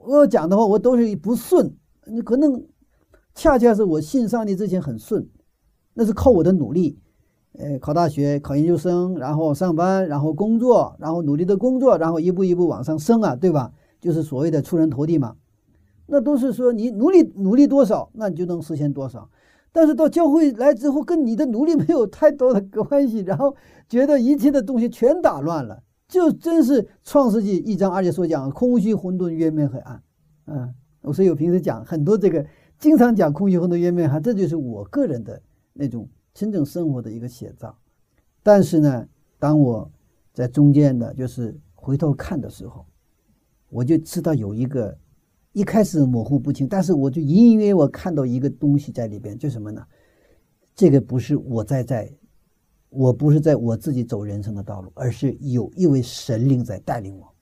[0.06, 1.74] 我要讲的话，我都是不顺，
[2.06, 2.63] 那可能
[3.34, 5.28] 恰恰是我信上帝之前很顺，
[5.94, 6.98] 那是靠我的努力。
[7.54, 13.74] 呃，考大学、考研究生，然后上班，然后工作，然后努力的工作，然后一步一步往上升啊，对吧？
[14.00, 15.36] 就是所谓的出人头地嘛。
[16.10, 19.30] 那都是说你努力努力多少，那你就能实现多少。
[19.72, 23.56] 但是到教会来之后，跟你的努力没有太多的关系，然后
[23.88, 30.02] 觉得一切的东西全打乱了，就真是创世纪一章二节所讲，空虚混沌，月面黑暗。
[30.48, 32.45] 嗯，我所以我平时讲很多这个，
[32.78, 35.41] 经常讲空虚混沌，月面黑暗，这就是我个人的
[35.74, 36.08] 那种。
[36.32, 37.76] 真正生活的一个写照，
[38.41, 39.06] 但是呢，
[39.39, 39.91] 当我
[40.32, 42.86] 在中间的，就是回头看的时候，
[43.69, 44.95] 我就知道有一个
[45.54, 49.86] 一开始模糊不清，但是我就隐隐约约我看到一个东西在里边，就什么呢？
[50.76, 52.12] 这个不是我在在，
[52.90, 57.34] 我不是在我自己走人生的道路，而是有一位神灵在带领我。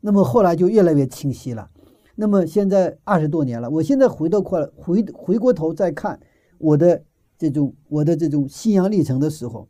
[0.00, 1.70] 那么后来就越来越清晰了。
[2.14, 6.18] 那么现在二十多年了，我现在回到过来回回过头再看
[6.58, 7.04] 我的。
[7.40, 9.68] 这种我的这种信仰历程的时候，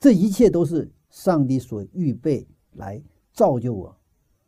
[0.00, 2.98] 这一切都是上帝所预备来
[3.34, 3.94] 造就我，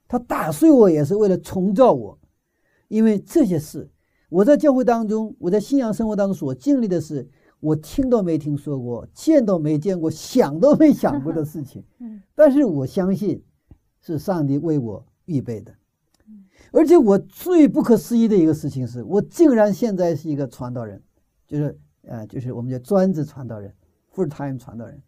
[0.09, 2.19] 他打碎我也是为了重造我，
[2.89, 3.91] 因为这些事
[4.29, 7.29] 我在教会当中，我在信仰生活当中所经历的事
[7.61, 11.85] 我听都没听说过、见都没见过、 想都没想过的事情，
[12.35, 13.43] 但是我相信
[14.01, 15.75] 是上帝为我预备的，
[16.73, 21.03] 而且我最不可思议的一个事情是我竟然现在是一个传道人，
[21.47, 21.79] 就是。
[22.09, 23.75] 呃，就是我们叫专职传道人
[24.15, 25.03] ，full time 传道人，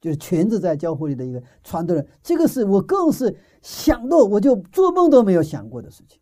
[0.00, 2.06] 就是全职在教会里的一个传道人。
[2.22, 6.20] 这个是我更是想到我就做梦都没有想过的事情。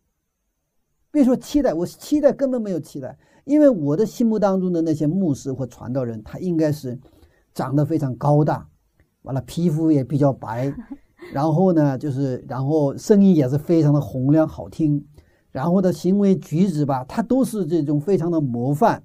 [1.14, 6.98] 别说期待，我期待根本没有期待，因为我的心目当中的那些牧师或传道人，他应该是
[7.54, 8.66] 长得非常高大，
[9.22, 10.74] 完了皮肤也比较白，
[11.32, 15.06] 然后呢，就是然后声音也是非常的洪亮好听，
[15.50, 19.02] 然后的行为举止吧，他都是这种非常的模范。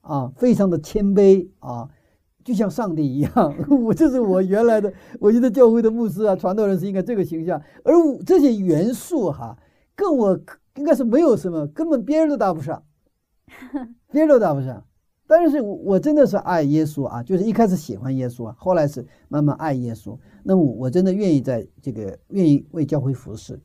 [0.00, 1.86] 啊，非常的谦卑啊，
[2.42, 3.30] 就像上帝一样。
[3.84, 4.90] 我这是我原来的，
[5.20, 7.60] 我觉得教会的牧师啊、传道人是应该这个形象。
[7.84, 7.92] 而
[8.24, 9.58] 这些元素哈，
[9.94, 10.40] 跟我
[10.78, 12.82] 应该是没有什么，根本边儿都搭不上，
[14.10, 14.84] 边儿都搭不上。
[15.26, 20.18] 但是我真的是爱耶稣啊，就是一开始喜欢耶稣啊，后来是慢慢爱耶稣。
[20.42, 23.60] 那么我真的愿意在这个愿意为教会服侍，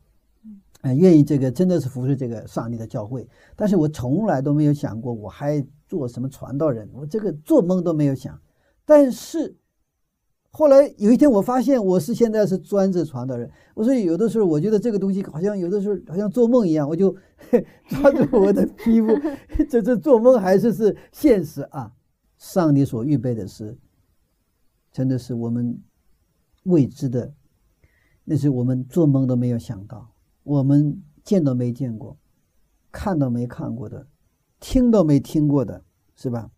[0.82, 8.38] 呃，愿意这个真的是服侍这个上帝的教会，但是我从来都没有想过我还做什么传道人，我这个做梦都没有想。
[8.84, 9.56] 但是
[10.56, 13.50] 后来有一天，我发现我是现在是专职传道人。
[13.74, 17.12] 我说有的时候，我觉得这个东西好像有的时候好像做梦一样，我就
[17.88, 19.08] 抓住我的 皮肤，
[19.68, 21.92] 这这做梦还是是现实啊？
[22.38, 23.76] 上帝所预备的是，
[24.92, 25.76] 真的是我们
[26.62, 27.34] 未知的，
[28.22, 32.16] 那是我们做梦都没有想到，我们见都没见过，
[32.92, 34.06] 看都没看过的，
[34.60, 35.82] 听都没听过的，
[36.14, 36.48] 是吧？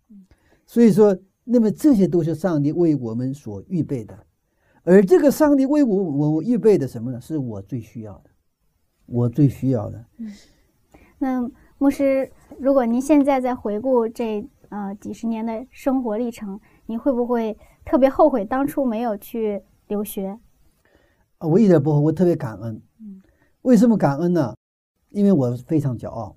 [0.66, 1.18] 所以说。
[1.48, 4.18] 那么这些都是上帝为我们所预备的，
[4.82, 7.20] 而这个上帝为我我预备的什么呢？
[7.20, 8.30] 是我最需要的，
[9.06, 10.04] 我最需要的。
[10.18, 10.28] 嗯
[11.18, 20.38] 那牧师，如果您现在在回顾这呃几十年的生活历程，你会不会特别后悔当初没有去留学？
[21.38, 22.82] 啊，我一点不后悔，我特别感恩。
[23.62, 24.54] 为什么感恩呢？
[25.10, 26.36] 因为我非常骄傲。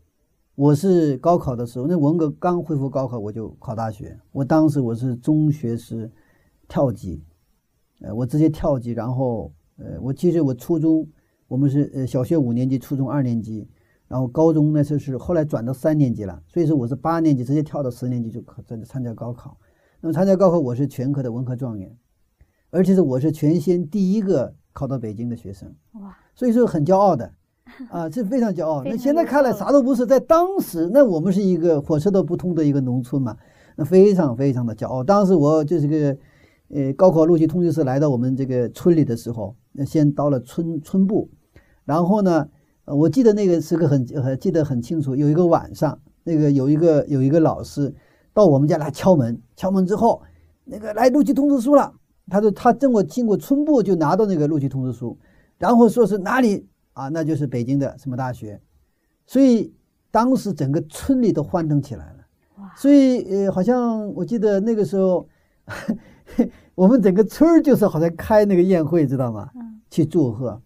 [0.59, 4.19] 我是高考的时候，那文革刚恢复高考，我就考大学。
[4.33, 6.11] 我当时我是中学是
[6.67, 7.23] 跳级，
[8.01, 11.07] 呃，我直接跳级，然后呃，我记得我初中
[11.47, 13.65] 我们是呃小学五年级，初中二年级，
[14.09, 19.57] 然后高中那时候是后来转到三年级了，所以说我是八年级直接跳到十年级就考参参加高考。
[20.01, 21.97] 那么参加高考，我是全科的文科状元，
[22.69, 27.33] 而且是我是全县第一个考到北京的学生，哇，所以说很骄傲的。
[27.89, 28.83] 啊，这非常骄傲。
[28.83, 33.35] 那现在看来啥都不是，在当时，那我们是一个火车都不通的一个农村嘛，
[33.75, 35.03] 那非常非常的骄傲。
[35.03, 36.17] 当时我就是个，
[36.69, 41.29] 呃，高考录取通知书来到我们这个村里的时候，那先到了村村部，
[41.85, 42.47] 然后呢，
[42.85, 47.93] 呃我记得那个时刻很很记得很清楚，有一个晚上，那个有一个有一个老师
[48.33, 50.21] 到我们家来敲门，敲门之后，
[50.65, 51.93] 那个来录取通知书了，
[52.27, 55.17] 他说他正我经过村部就拿到那个录取通知书，
[55.57, 56.67] 然后说是哪里
[56.99, 58.59] 啊，那就是北京的什么大学，
[59.25, 59.73] 所以
[60.11, 62.25] 当时整个村里都欢腾起来了。
[62.57, 65.27] 哇，所以呃，好像我记得那个时候，
[66.75, 69.49] 我们整个村儿就是好像开那个宴会，知道吗？
[69.55, 70.61] 嗯，去祝贺，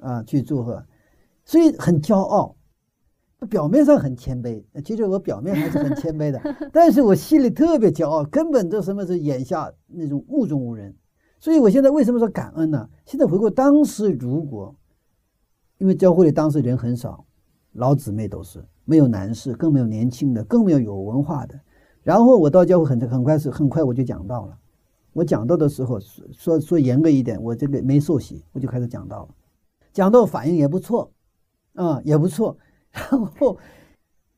[0.00, 0.84] 啊，去祝贺，
[1.44, 2.54] 所以很骄傲。
[3.50, 6.40] 表面上很谦卑，其实我表面还是很谦卑的，
[6.72, 10.92] 但是我心里特别骄傲，根本就什么是眼下那种目中无人。
[11.38, 12.88] 所以我现在为什么说感恩呢？
[13.04, 14.74] 现在回顾当时，如果
[15.78, 17.24] 因为教会里当时人很少，
[17.72, 21.58] 老姊妹都是没有男士，更没有年轻的，更没有有文化的。
[22.02, 24.56] 然后我到教会很很快是很快我就讲到了，
[25.12, 29.28] 我讲到的时候说说说严格一点，我这个没受洗我就开始讲到了，
[29.92, 31.10] 讲到反应也不错，
[31.74, 32.56] 啊、也不错。
[32.92, 33.58] 然后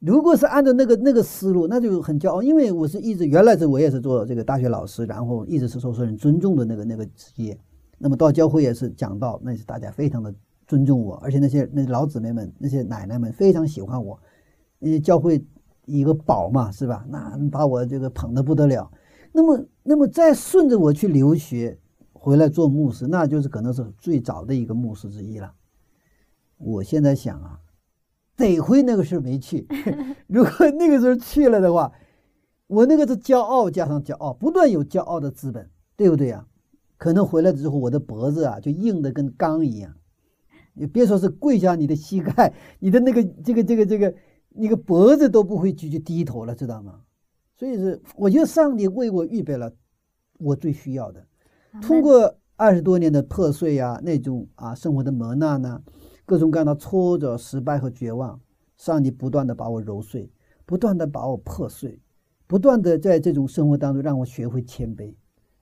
[0.01, 7.59] 如果是按照那个那个思路，那就很骄傲，因为我是一直原来是我也是做这个大学老师，然后一直是受受人尊重的那个那个职业。
[7.99, 10.33] 那么到教会也是讲到，那是大家非常的
[10.69, 14.21] 尊重我，而且那些那老姊妹们、那些奶奶们非常喜欢我，
[14.79, 15.45] 那些教会
[15.87, 17.05] 一个宝嘛，是吧？
[17.09, 18.89] 那把我这个捧得不得了。
[19.33, 21.79] 那么，那么再顺着我去留学，
[22.13, 25.53] 回来做牧师，那就是可能是最早的一个牧师之一了。
[26.59, 27.59] 我现在想啊，
[28.37, 29.67] 得亏那个时候没去，
[30.29, 31.91] 如果那个时候去了的话，
[32.67, 36.47] 我那个是骄傲加上骄傲，不断有骄傲的资本，对不对呀？
[36.99, 39.95] 可能回来之后，我的脖子啊就硬的跟钢一样。
[40.79, 44.15] 你别说是跪下，你的膝盖，你的那个这个这个这个
[44.51, 47.01] 那个脖子都不会去去低头了，知道吗？
[47.57, 49.73] 所以是我觉得上帝为我预备了
[50.39, 51.27] 我最需要的。
[51.83, 55.83] 通过二十多年的破碎呀、那种啊生活的磨难呢、
[56.25, 58.41] 各种各样的挫折、失败和绝望，
[58.77, 60.31] 上帝不断的把我揉碎，
[60.65, 62.01] 不断的把我破碎，
[62.47, 65.15] 不断的在这种生活当中让我学会谦卑，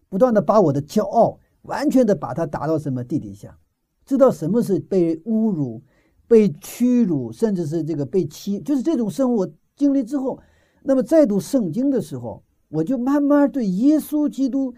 [0.08, 3.58] 不断的把我的骄傲完全的把它打到什么地底下，
[4.06, 5.82] 知道什么是被侮辱、
[6.26, 10.38] 被屈辱，甚至是这个被欺，就是这种生活经历之后，
[10.82, 14.72] 那么再读圣经的时候，我就慢慢对耶稣基督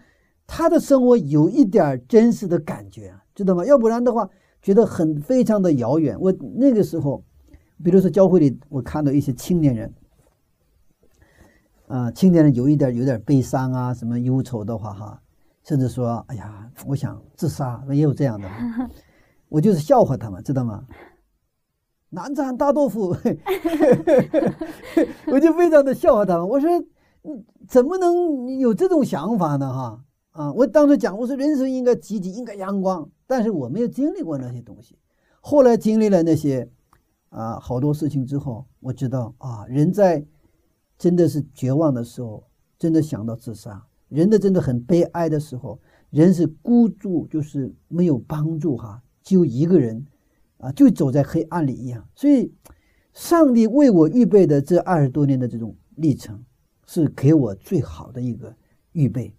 [0.47, 3.63] 他的生活有一点真实的感觉，知道吗？
[3.63, 4.27] 要不然的话，
[4.61, 6.19] 觉得很非常的遥远。
[6.19, 7.23] 我那个时候，
[7.83, 9.93] 比如说教会里，我看到一些青年人，
[11.87, 15.21] 啊、青年人有一点有点悲伤啊，什么忧愁的话哈，
[15.63, 18.49] 甚至说，哎呀，我想自杀，也有这样的。
[19.49, 20.85] 我就是笑话他们，知道吗？
[22.11, 23.09] 南昌大豆腐，
[25.31, 26.47] 我就非常的笑话他们。
[26.47, 26.69] 我说，
[27.23, 29.71] 嗯怎么能有这种想法呢？
[29.71, 30.51] 哈啊！
[30.53, 34.97] 我当时讲，我说人生应该积极，应该阳光，但是我没有经历过那些东西。
[35.41, 36.67] 后来经历了那些
[37.29, 40.25] 啊好多事情之后，我知道啊，人在
[40.97, 42.43] 真的是绝望的时候，
[42.79, 43.71] 真的想到自杀；
[44.07, 45.79] 人的真的很悲哀的时候，
[46.09, 50.07] 人是孤注，就是没有帮助哈，只就一个人
[50.57, 52.07] 啊，就走在黑暗里一样。
[52.15, 52.51] 所以，
[53.13, 56.43] 上帝为我预备的这二十多年的这种历程，
[56.87, 58.55] 是给我最好的一个
[58.93, 59.35] 预备，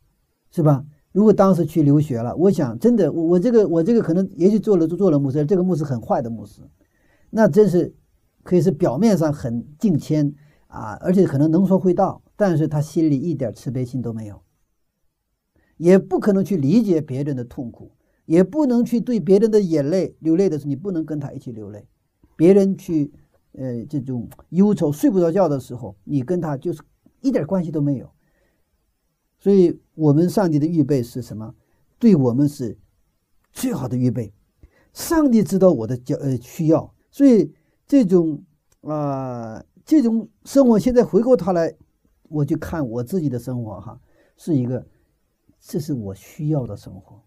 [0.52, 0.84] 是吧？
[1.10, 6.62] 如果当时去留学了，我想真的，我我这个我这个可能也许做了做了牧师，这个牧师很坏的牧师，
[7.30, 7.92] 那真是
[8.44, 10.32] 可以是表面上很敬谦
[10.68, 14.40] 啊，而且可能能说会道，但是他心里一点慈悲心都没有，
[15.78, 17.90] 也不可能去理解别人的痛苦，
[18.30, 21.84] 也不能去对别人的眼泪流泪的时候，你不能跟他一起流泪，
[22.36, 23.12] 别人去
[23.54, 26.80] 呃这种忧愁睡不着觉的时候，你跟他就是
[27.22, 28.08] 一点关系都没有。
[29.40, 31.56] 所以，我们上帝的预备是什么？
[31.98, 32.78] 对我们是
[33.50, 34.32] 最好的预备。
[34.92, 37.52] 上帝知道我的教呃需要，所以
[37.84, 38.44] 这种
[38.82, 41.74] 啊、这种生活，现在回过头来，
[42.28, 44.00] 我就看我自己的生活哈，
[44.36, 44.86] 是一个，
[45.58, 47.20] 这是我需要的生活，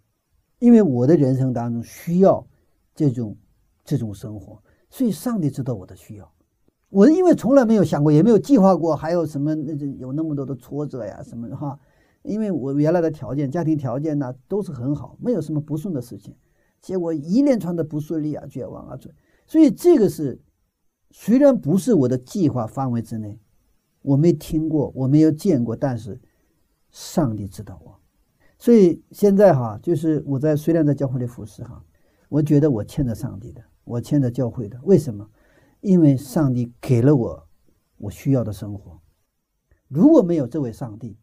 [0.63, 2.47] 因为我的人生当中需要
[2.95, 3.35] 这种
[3.83, 6.33] 这种生活，所以上帝知道我的需要。
[6.87, 11.77] 我因为从来没有想过，也没有计划过，还有什么那这有那么多的挫折呀，什么的哈。
[12.21, 16.33] 因为我原来的条件、家庭条件呢都是很好，没有什么不顺的事情，
[16.79, 19.09] 结果一连串的不顺利啊、绝望啊，这
[19.45, 20.41] 所以这个是
[21.11, 23.37] 虽然不是我的计划范围之内，
[24.01, 26.21] 我没听过，我没有见过，但是
[26.89, 27.99] 上帝知道我，
[28.63, 31.83] 所以现在哈，就是我在虽然在教会里服侍哈，
[32.29, 35.29] 我觉得我欠着上帝的，我欠着教会的，为什么？
[35.81, 37.45] 因为上帝给了我
[37.97, 39.01] 我需要的生活，
[39.89, 41.17] 如果没有这位上帝，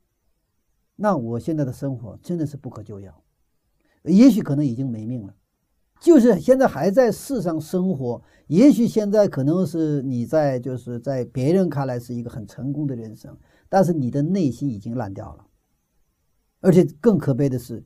[0.97, 3.23] 那我现在的生活真的是不可救药，
[4.03, 5.35] 也许可能已经没命了。
[5.99, 13.35] 就是现在还在世上生活，也许现在可能是你在就是在别人看来是一个很成功的人生，
[13.71, 15.47] 但是你的内心已经烂掉了。
[16.61, 17.83] 而且更可悲的是，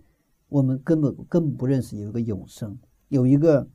[0.48, 2.76] 我们根本根本不认识有一个永生，
[3.08, 3.68] 有一个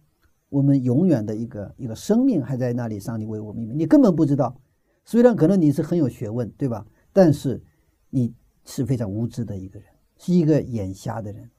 [0.50, 4.60] 我们永远的一个一个生命还在那里，上帝为我们预备，你根本不知道。
[5.06, 6.86] 虽然可能你是很有学问，对吧？
[7.12, 7.64] 但是
[8.10, 8.34] 你
[8.66, 11.50] 是非常无知的一个人，是一个眼瞎的人。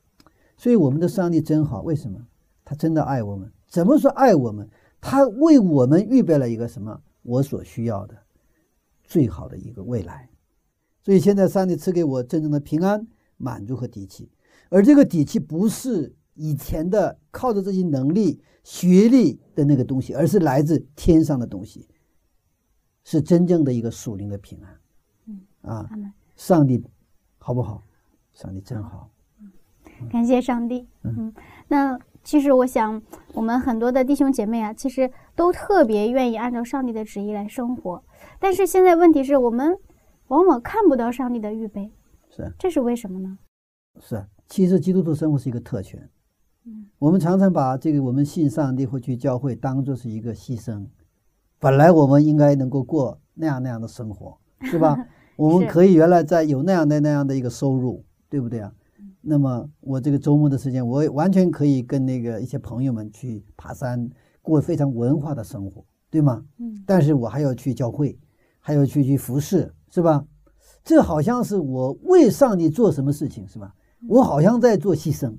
[0.57, 2.25] 所以我们的上帝真好，为什么？
[2.65, 3.51] 他真的爱我们。
[3.67, 4.69] 怎么说爱我们？
[5.01, 7.01] 他为我们预备了一个什么？
[7.23, 8.17] 我所需要的
[9.03, 10.29] 最好的一个未来。
[11.03, 13.07] 所以现在上帝赐给我真正的平安、
[13.41, 14.31] 满足和底气，
[14.69, 21.89] 而这个底气不是以前的靠着自己能力、学历的那个东西，而是来自天上的东西，
[23.03, 24.81] 是真正的一个属灵的平安。
[25.27, 25.91] 嗯啊，
[26.37, 26.85] 上帝
[27.39, 27.83] 好不好？
[28.35, 29.11] 上帝真好。
[30.11, 30.87] 感谢上帝。
[31.03, 31.33] 嗯，
[31.69, 38.03] 那其实我想，我们很多的弟兄姐妹啊，其实都特别愿意按照上帝的旨意来生活。
[38.39, 39.77] 但是现在问题是我们
[40.29, 41.91] 往往看不到上帝的预备，
[42.31, 43.39] 是这是为什么呢？
[44.01, 46.09] 是，其实基督徒生活是一个特权。
[46.65, 50.87] 嗯，我们常常把这个我们信上帝或去教会当做是一个牺牲。
[51.59, 54.97] 本来我们应该能够过那样那样的生活， 是吧？
[55.37, 58.73] 我们可以原来在有那样的那样的一个收入，对不对啊？
[59.23, 64.09] 那么我这个周末的时间，我完全可以跟那个一些朋友们去爬山，
[64.41, 66.45] 过非常文化的生活，对吗？
[66.59, 68.19] 嗯，但是我还要去教会，
[68.59, 70.25] 还要去去服侍，是吧？
[70.83, 73.75] 这好像是我为上帝做什么事情，是吧？
[74.09, 75.37] 我好像在做牺牲，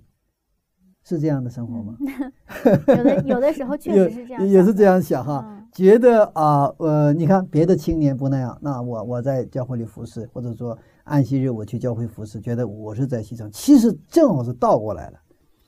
[1.03, 1.97] 是这样的生活吗？
[2.87, 4.83] 有的有的时候确实是这样，也是这。
[4.83, 15.19] 样想哈，嗯觉得啊呃，你看别的青年不那样，那我我在教会里服侍，或者说安息日我去教会服侍，觉得我是在牺牲，其实正好是倒过来了，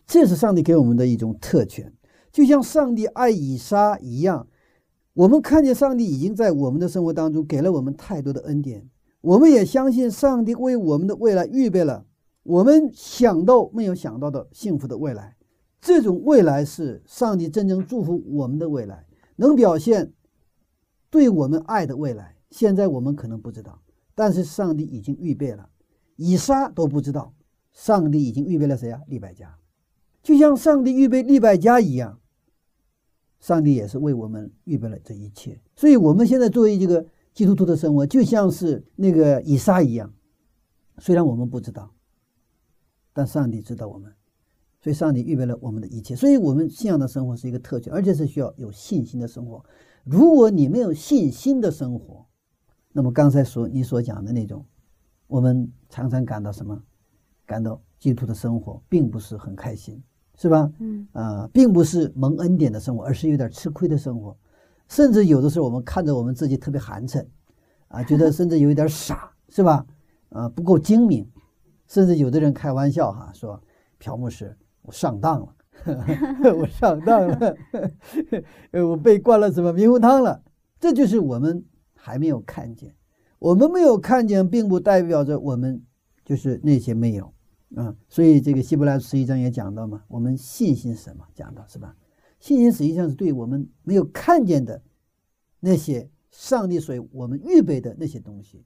[0.06, 1.92] 这是上帝给我们的一种特权，
[2.34, 4.46] 就像上帝爱以撒一样，
[5.14, 8.86] 我们看见上帝已经在我们的生活当中给了我们太多的恩典，
[9.24, 12.06] 我们也相信上帝为我们的未来预备了
[12.44, 15.38] 我们想到没有想到的幸福的未来。
[15.80, 19.06] 这种未来是上帝真正祝福我们的未来，
[19.38, 20.12] 能表现
[21.10, 22.36] 对我们爱的未来。
[22.52, 23.82] 现在我们可能不知道，
[24.14, 25.70] 但是上帝已经预备了。
[26.18, 27.34] 以撒都不知道，
[27.72, 29.58] 上帝已经预备了谁呀、利百加，
[30.22, 32.20] 就像上帝预备利百加一样，
[33.40, 35.62] 上帝也是为我们预备了这一切。
[35.76, 40.14] 所以，我们现在作为这个基督徒的生活，就像是那个以撒一样，
[41.00, 41.92] 虽然我们不知道，
[43.12, 44.14] 但上帝知道我们。
[44.82, 46.14] 所以，上帝预备了我们的一切。
[46.14, 49.64] 所以，我们信仰的生活是一个特权，而且是需要有信心的生活。
[50.04, 52.26] 如果你没有信心的生活，
[52.92, 54.66] 那么刚才所你所讲的那种，
[55.28, 56.84] 我们常常感到什么？
[57.46, 60.04] 感到基督徒的生活并不是很开心，
[60.38, 60.70] 是吧？
[60.80, 64.38] 嗯啊、并不是蒙恩典的生活，而是有点吃亏的生活。
[64.88, 67.26] 甚至有的时候，我们看着我们自己特别寒碜，
[67.88, 69.86] 啊，觉得甚至有一点傻，是吧？
[70.30, 71.28] 啊，不够精明，
[71.88, 73.62] 甚至有的人开玩笑哈，说
[74.00, 75.56] 朴牧师我上当了，
[76.58, 77.56] 我上当了，
[78.72, 80.42] 呃， 我被灌了什么迷魂汤了。
[80.80, 81.64] 这就是我们
[81.96, 82.94] 还没有看见，
[83.40, 85.82] 我们没有看见，并不代表着我们
[86.26, 87.34] 就是那些没有
[87.76, 87.96] 啊。
[88.10, 91.24] 所以这个希伯来十一章也讲到嘛，我们信心什么？
[91.34, 91.96] 讲到是吧？
[92.44, 94.84] 信心实际上是对我们没有看见的
[95.62, 98.66] 那些上帝所我们预备的那些东西，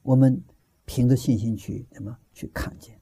[0.00, 0.42] 我们
[0.86, 2.98] 凭着信心去什么去看见，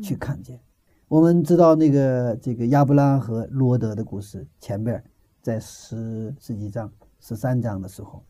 [0.00, 0.60] 去看见。
[1.08, 5.02] 我们知道那个这个亚伯拉和罗德的故事，前边
[5.42, 6.88] 在十十几章、
[7.18, 8.24] 十三章的时候，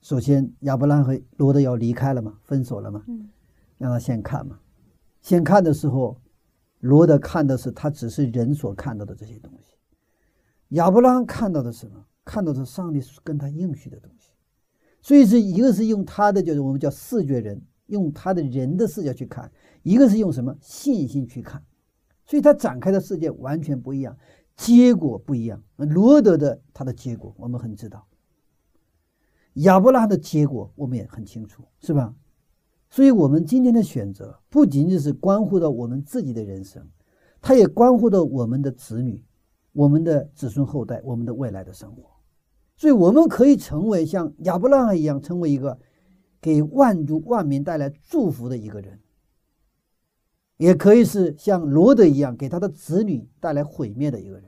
[0.00, 3.28] 首先亚伯拉和罗德要离开了嘛，分手了嘛，嗯
[3.78, 4.60] 让他先看嘛。
[5.22, 6.20] 先看的时候，
[6.78, 9.74] 罗德看的是他只是人所看到的这些东西，
[10.72, 12.04] 亚伯拉罕看到的是什么？
[12.24, 14.32] 看到的是上帝跟他应许的东西。
[15.00, 19.50] 所以是一个是用他的就是我们叫视觉人，用他的人的视角去看；
[19.82, 21.62] 一个是用什么信心去看。
[22.24, 24.16] 所以他展开的世界完全不一样，
[24.56, 25.62] 结果不一样。
[25.76, 28.06] 罗德的他的结果我们很知道，
[29.54, 32.14] 亚伯拉罕的结果我们也很清楚，是吧？
[32.88, 36.86] 所以，我们今天的选择不仅仅是关乎到我们自己的人生，
[37.40, 39.24] 它也关乎到我们的子女、
[39.72, 42.04] 我们的子孙后代、我们的未来的生活。
[42.76, 45.78] 所以，我们可以成为像亚伯拉罕一样，成为一个
[46.40, 48.98] 给万族万民带来祝福的一个人。
[50.56, 54.44] 也可以是像罗德一样，给他的子女带来毁灭的一个人。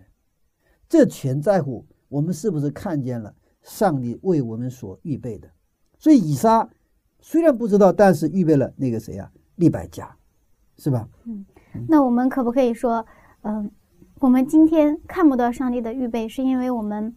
[0.88, 5.48] 这全在乎我们是不是看见了上帝为我们所预备的。
[5.98, 6.68] 所以以撒
[7.20, 10.16] 虽然不知道，但是预备了那个谁啊、利百加，
[10.76, 11.08] 是吧？
[11.24, 11.44] 嗯
[11.88, 13.04] 那我们可不可以说，
[13.42, 13.68] 嗯、
[14.24, 17.14] 我们今天看不到上帝的预备，是因为我们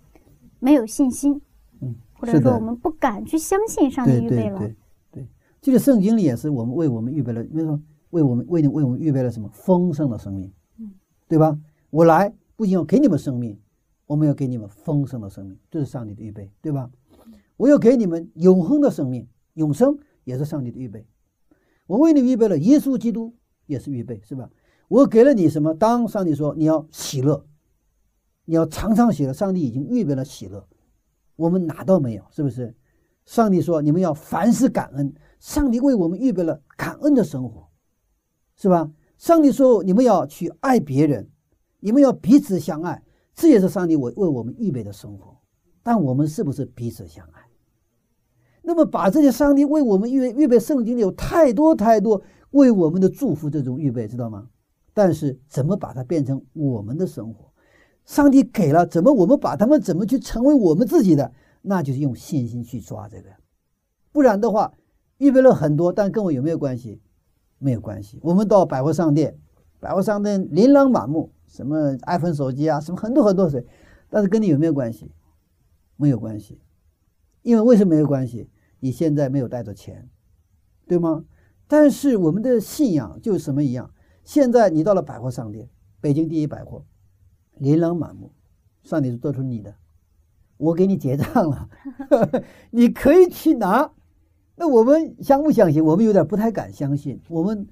[0.59, 1.39] 没有信心，
[1.79, 4.59] 嗯，或者说我们不敢去相信上帝预备了。
[4.59, 4.75] 对对
[5.11, 5.27] 对，
[5.61, 10.91] 这个圣经里也是我们为我们预备了，比如说为我们为你为我们预备了什么丰盛的生命，嗯，
[11.29, 11.57] 对吧？
[11.91, 13.57] 我来不仅要给你们生命，
[14.05, 16.91] 我们要给你们丰盛的生命，这是上帝的预备，对吧？
[17.55, 21.07] 我要给你们永恒的生命，永生也是上帝的预备。
[21.85, 23.33] 我为你预备了耶稣基督，
[23.65, 24.49] 也是预备，是吧？
[24.87, 25.73] 我给了你什么？
[25.73, 27.45] 当上帝说你要喜乐，
[28.45, 30.67] 你要常常喜乐，上帝已经预备了喜乐，
[31.35, 32.23] 我们拿到没有？
[32.31, 32.75] 是不是？
[33.25, 37.67] 上帝说你们要凡事感恩，上帝为我们预备了感恩的生活，
[38.55, 38.89] 是吧？
[39.17, 41.29] 上帝说你们要去爱别人，
[41.81, 43.03] 你们要彼此相爱，
[43.35, 45.35] 这也是上帝为为我们预备的生活。
[45.83, 47.41] 但我们是不是彼此相爱？
[48.61, 52.21] 那么把这些上帝为我们预备预备圣经里有太多太多
[52.51, 54.47] 为我们的祝福这种预备，知道吗？
[54.97, 57.53] 但是怎么把它变成我们的生活？
[58.03, 61.31] 上帝给了，怎么我们把他们怎么去成为我们自己的？
[61.61, 63.29] 那就是用信心去抓这个，
[64.11, 64.73] 不然的话，
[65.19, 66.99] 预备了很多，但跟我有没有关系？
[67.59, 68.19] 没有关系。
[68.23, 69.37] 我们到百货商店，
[69.79, 73.63] 百货商店琳琅满目，什么 iPhone 手机啊，什么很多很多水，
[74.09, 75.11] 但是跟你有没有关系？
[75.95, 76.59] 没有关系，
[77.43, 78.49] 因为为什么没有关系？
[78.79, 80.09] 你现在没有带着钱，
[80.87, 81.23] 对吗？
[81.67, 83.91] 但是我们的信仰就是什么一样？
[84.27, 85.69] 现在你到了百货商店，
[86.01, 86.83] 北京第一百货，
[87.59, 88.29] 琳琅满目，
[88.83, 89.73] 上帝是做出你的，
[90.57, 91.69] 我给你结账了，
[92.69, 93.89] 你可以去拿。
[94.57, 95.81] 那我们相不相信？
[95.81, 97.21] 我们有点不太敢相信。
[97.29, 97.65] 我们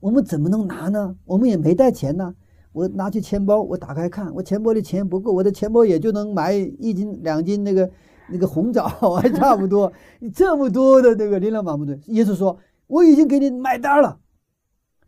[0.00, 1.16] 我们怎么能拿呢？
[1.24, 2.34] 我们也没带钱呢。
[2.72, 7.90] 我拿去钱包，我打开看，我钱包里钱不够，我的钱包也就能买一斤两斤那个
[8.28, 8.86] 那个红枣，
[9.16, 9.90] 还差不多。
[10.20, 14.20] 你 这么多的那个琳琅满目的，耶稣说我已经给你买单了，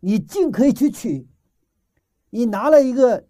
[0.05, 1.27] 你尽可以去取。
[2.31, 3.25] 你拿了一个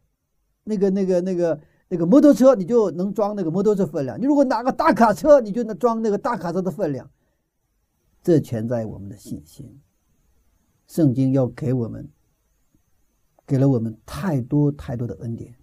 [0.65, 7.09] 那个那个那个那个摩托车，你就能装那个摩托车分量；你如果拿个大卡车，你就能装那个大卡车的分量。
[8.23, 9.81] 这全在我们的信心。
[10.87, 12.09] 圣经要给我们，
[13.47, 15.55] 给了我们太多太多的恩典，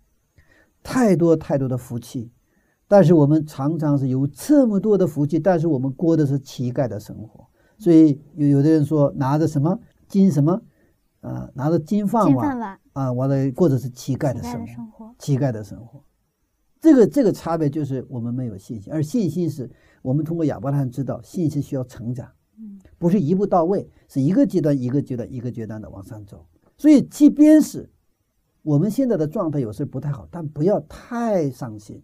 [0.81, 2.31] 太多太多的福气，
[2.87, 7.47] 但是我们常常是有这么多的福气，但是我们过的是乞丐的生活。
[7.77, 10.61] 所以有有的人说拿着什么金什么，
[11.21, 14.59] 啊、拿着金饭碗啊，完了过的是乞丐的生活。
[14.59, 16.03] 的生活，乞丐的生活。
[16.79, 19.69] 这个这个差别就是我们没有信心，而信心是
[20.01, 26.43] 我们通过亚伯拉罕知道，信心需要成长，嗯，不是一步到位，是一个阶段一个阶段一个阶段的往上走。
[26.75, 27.87] 所以，即便是
[28.63, 32.03] 我们现在的状态有时不太好，但不要太伤心。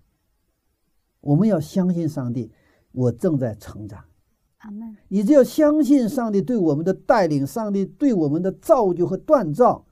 [1.21, 2.51] 我们要相信上帝，
[2.91, 4.03] 我正在成长。
[5.07, 9.85] 你只要相信上帝对我们的带领，上帝对我们的造就和锻造，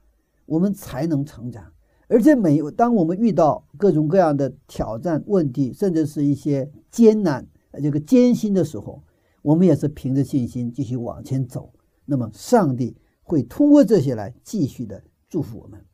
[0.44, 1.72] 我们才能成长。
[2.08, 7.46] 而且每当我们遇到各种各样的挑战、问题，甚至是一些艰难、
[7.82, 9.02] 这个艰辛的时候，
[9.42, 11.72] 我们也是凭着信心继续往前走。
[12.04, 15.84] 那么，上帝会通过这些来继续的祝福我们。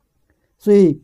[0.59, 1.03] 所以，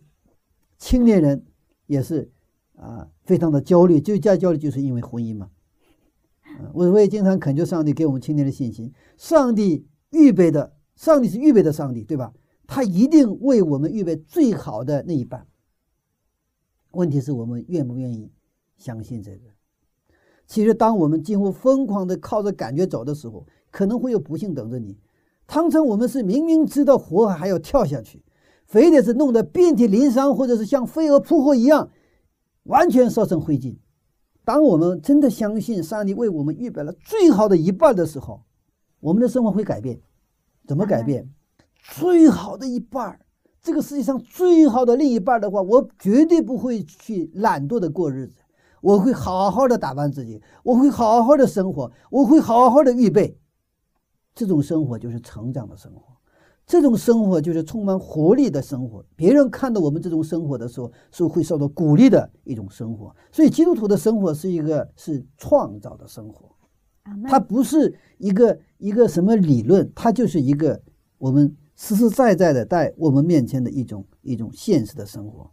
[0.77, 1.43] 青年人
[1.87, 2.31] 也是
[2.77, 5.49] 啊，非常的焦虑，就加焦虑就是因为婚姻嘛。
[6.73, 12.33] 我我也经常恳求上帝给我们青年的信心，上帝预备的，上帝是预备的上帝，对吧？
[12.67, 15.47] 他一定为我们预备最好的那一半。
[16.93, 18.31] 问题是我们愿不愿意
[18.77, 19.41] 相信这个？
[20.47, 24.99] 其实，当我们几乎疯狂的靠着感觉走的时候，可能会有不幸等着你。
[25.47, 28.23] 常常我们是明明知道火还要跳下去，
[28.67, 31.91] 非得是弄得遍体鳞伤，或者是像飞蛾扑火一样，
[32.65, 33.77] 完全烧成灰烬。
[34.49, 38.41] 当我们真的相信上帝为我们预备了最好的一半的时候，
[38.99, 40.01] 我们的生活会改变。
[40.67, 41.29] 怎么改变？
[41.83, 43.21] 最好的一半，
[43.61, 48.37] 这个世界上最好的另一半的话，我绝对不会去懒惰的过日子，
[48.81, 53.39] 我会好好的打扮自己，我会好好的生活，我会好好的预备。
[54.35, 56.17] 这种生活就是成长的生活，
[56.69, 59.03] 这种生活就是充满活力的生活。
[59.17, 63.17] 别人看到我们这种生活的时候，是会受到鼓励的一种生活。
[63.33, 66.55] 所以，基督徒的生活是一个是创造的生活。
[67.25, 70.79] 它不是一个一个什么理论，它就是一个
[71.17, 75.51] 我们实实在在的在我们面前的一种一种现实的生活。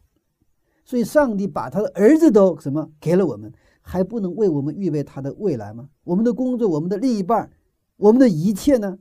[0.84, 3.50] 所以，上帝把他的儿子都什么给了我们，
[3.80, 5.88] 还不能为我们预备他的未来吗？
[6.04, 7.50] 我们的工作，我们的另一半，
[7.96, 9.00] 我们的一切呢？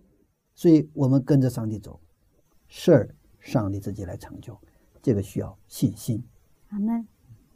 [0.54, 2.00] 所以我们跟着上帝走，
[2.68, 4.56] 事儿上帝自己来成就，
[5.02, 6.22] 这个需要信心。
[6.68, 7.06] 阿门。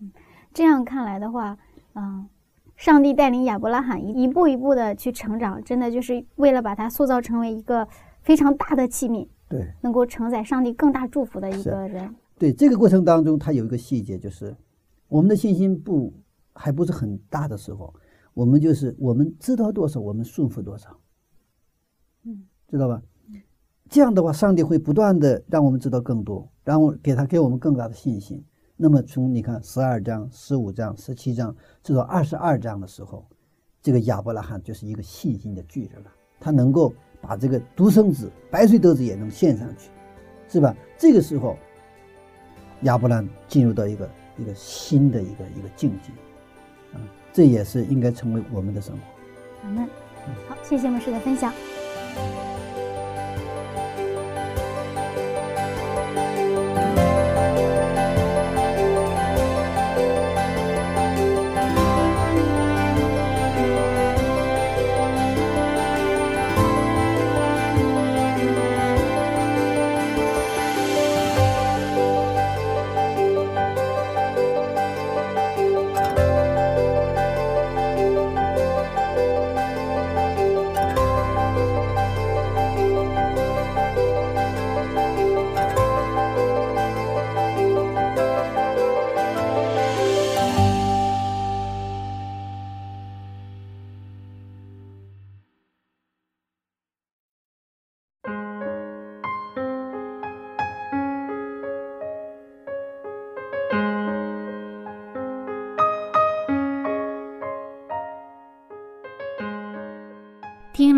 [0.01, 0.13] 嗯，
[0.53, 1.57] 这样看来的话，
[1.95, 2.29] 嗯、
[2.77, 7.89] 上帝带领亚伯拉罕一一步一步的去成长，真的就是为了把他塑造成为一个
[8.23, 9.73] 非常大的器皿，对。
[9.81, 12.15] 能够承载上帝更大祝福的一个人。
[12.39, 14.57] 对这个过程当中，他有一个细节，就是
[15.09, 16.13] 我们的信心不
[16.53, 17.93] 还不是很大的时候，
[18.35, 20.97] 我们就是我们知道多少，我们顺服多少，嗯，
[22.69, 23.03] 知道吧？
[23.89, 28.45] 这样的话，上帝会不断的让我们知道更多，然后给他给我们更大的信心。
[28.77, 33.27] 那么从你看十二章、十五章、十七章，直到二十二章的时候，
[33.83, 39.91] 这个亚伯拉罕就是一个信心的巨人了，他能够把这个独生子、白水得子也能献上去，
[40.49, 40.77] 是吧？
[40.99, 41.57] 这个时候，
[42.83, 46.13] 亚伯兰进入到一个一个新的一个一个境界，
[46.93, 47.01] 啊，
[47.33, 49.03] 这也是应该成为我们的生活。
[49.65, 49.89] 阿门。
[50.47, 51.51] 好，谢谢牧师的分享。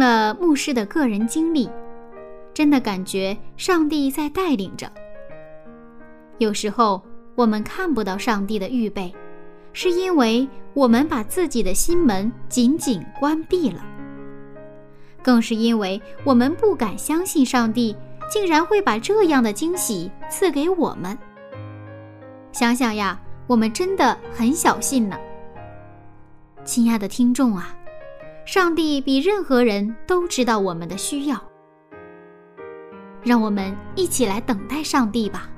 [0.01, 1.71] 了牧师的个人经历，
[2.53, 4.91] 真的感觉上帝在带领着。
[6.39, 7.01] 有时候
[7.37, 9.15] 我们看不到上帝的预备，
[9.73, 13.85] 是因为我们把自己的心门紧紧关闭了，
[15.23, 17.95] 更是因为我们不敢相信上帝
[18.29, 21.17] 竟然会把这样的惊喜赐给我们。
[22.53, 25.17] 想想呀，我们真的很小信呢。
[26.65, 27.77] 亲爱的听众啊！
[28.51, 31.41] 上帝比任何人都知道我们的需要，
[33.23, 35.49] 让我们一起来等待上帝吧。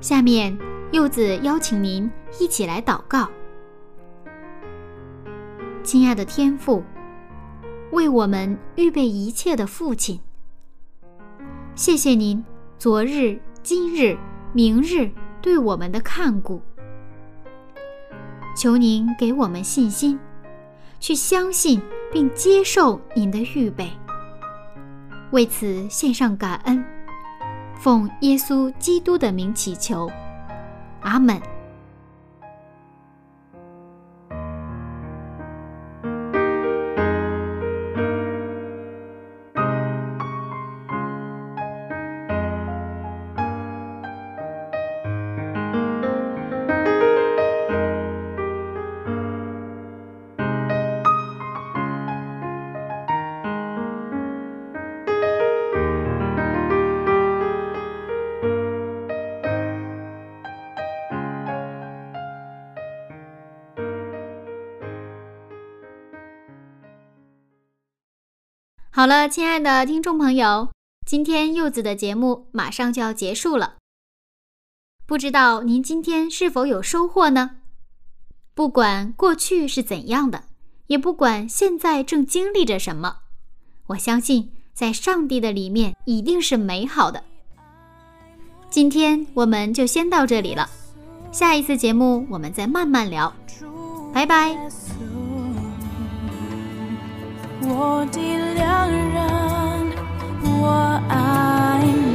[0.00, 0.58] 下面，
[0.90, 2.10] 柚子邀请您
[2.40, 3.30] 一起来祷告。
[5.84, 6.82] 亲爱的天父，
[7.92, 10.20] 为我们预备一切的父亲，
[11.76, 12.44] 谢谢您
[12.76, 14.18] 昨日、今日、
[14.52, 15.08] 明日
[15.40, 16.60] 对我们的看顾。
[18.56, 20.18] 求您给我们信心，
[20.98, 21.80] 去相信
[22.12, 23.90] 并接受您的预备。
[25.30, 26.84] 为此献上感恩，
[27.78, 30.10] 奉耶稣基督的名祈求，
[31.00, 31.40] 阿门。
[69.00, 70.68] 好了，亲爱的听众朋友，
[71.06, 73.76] 今天柚子的节目马上就要结束了。
[75.06, 77.52] 不知道您今天是否有收获呢？
[78.54, 80.44] 不管过去是怎样的，
[80.88, 83.20] 也不管现在正经历着什么，
[83.86, 87.24] 我相信在上帝的里面一定是美好的。
[88.68, 90.68] 今天我们就先到这里了，
[91.32, 93.32] 下一次节目我们再慢慢聊，
[94.12, 94.54] 拜拜。
[97.72, 98.18] 我的
[98.54, 99.92] 良人，
[100.42, 102.09] 我爱你。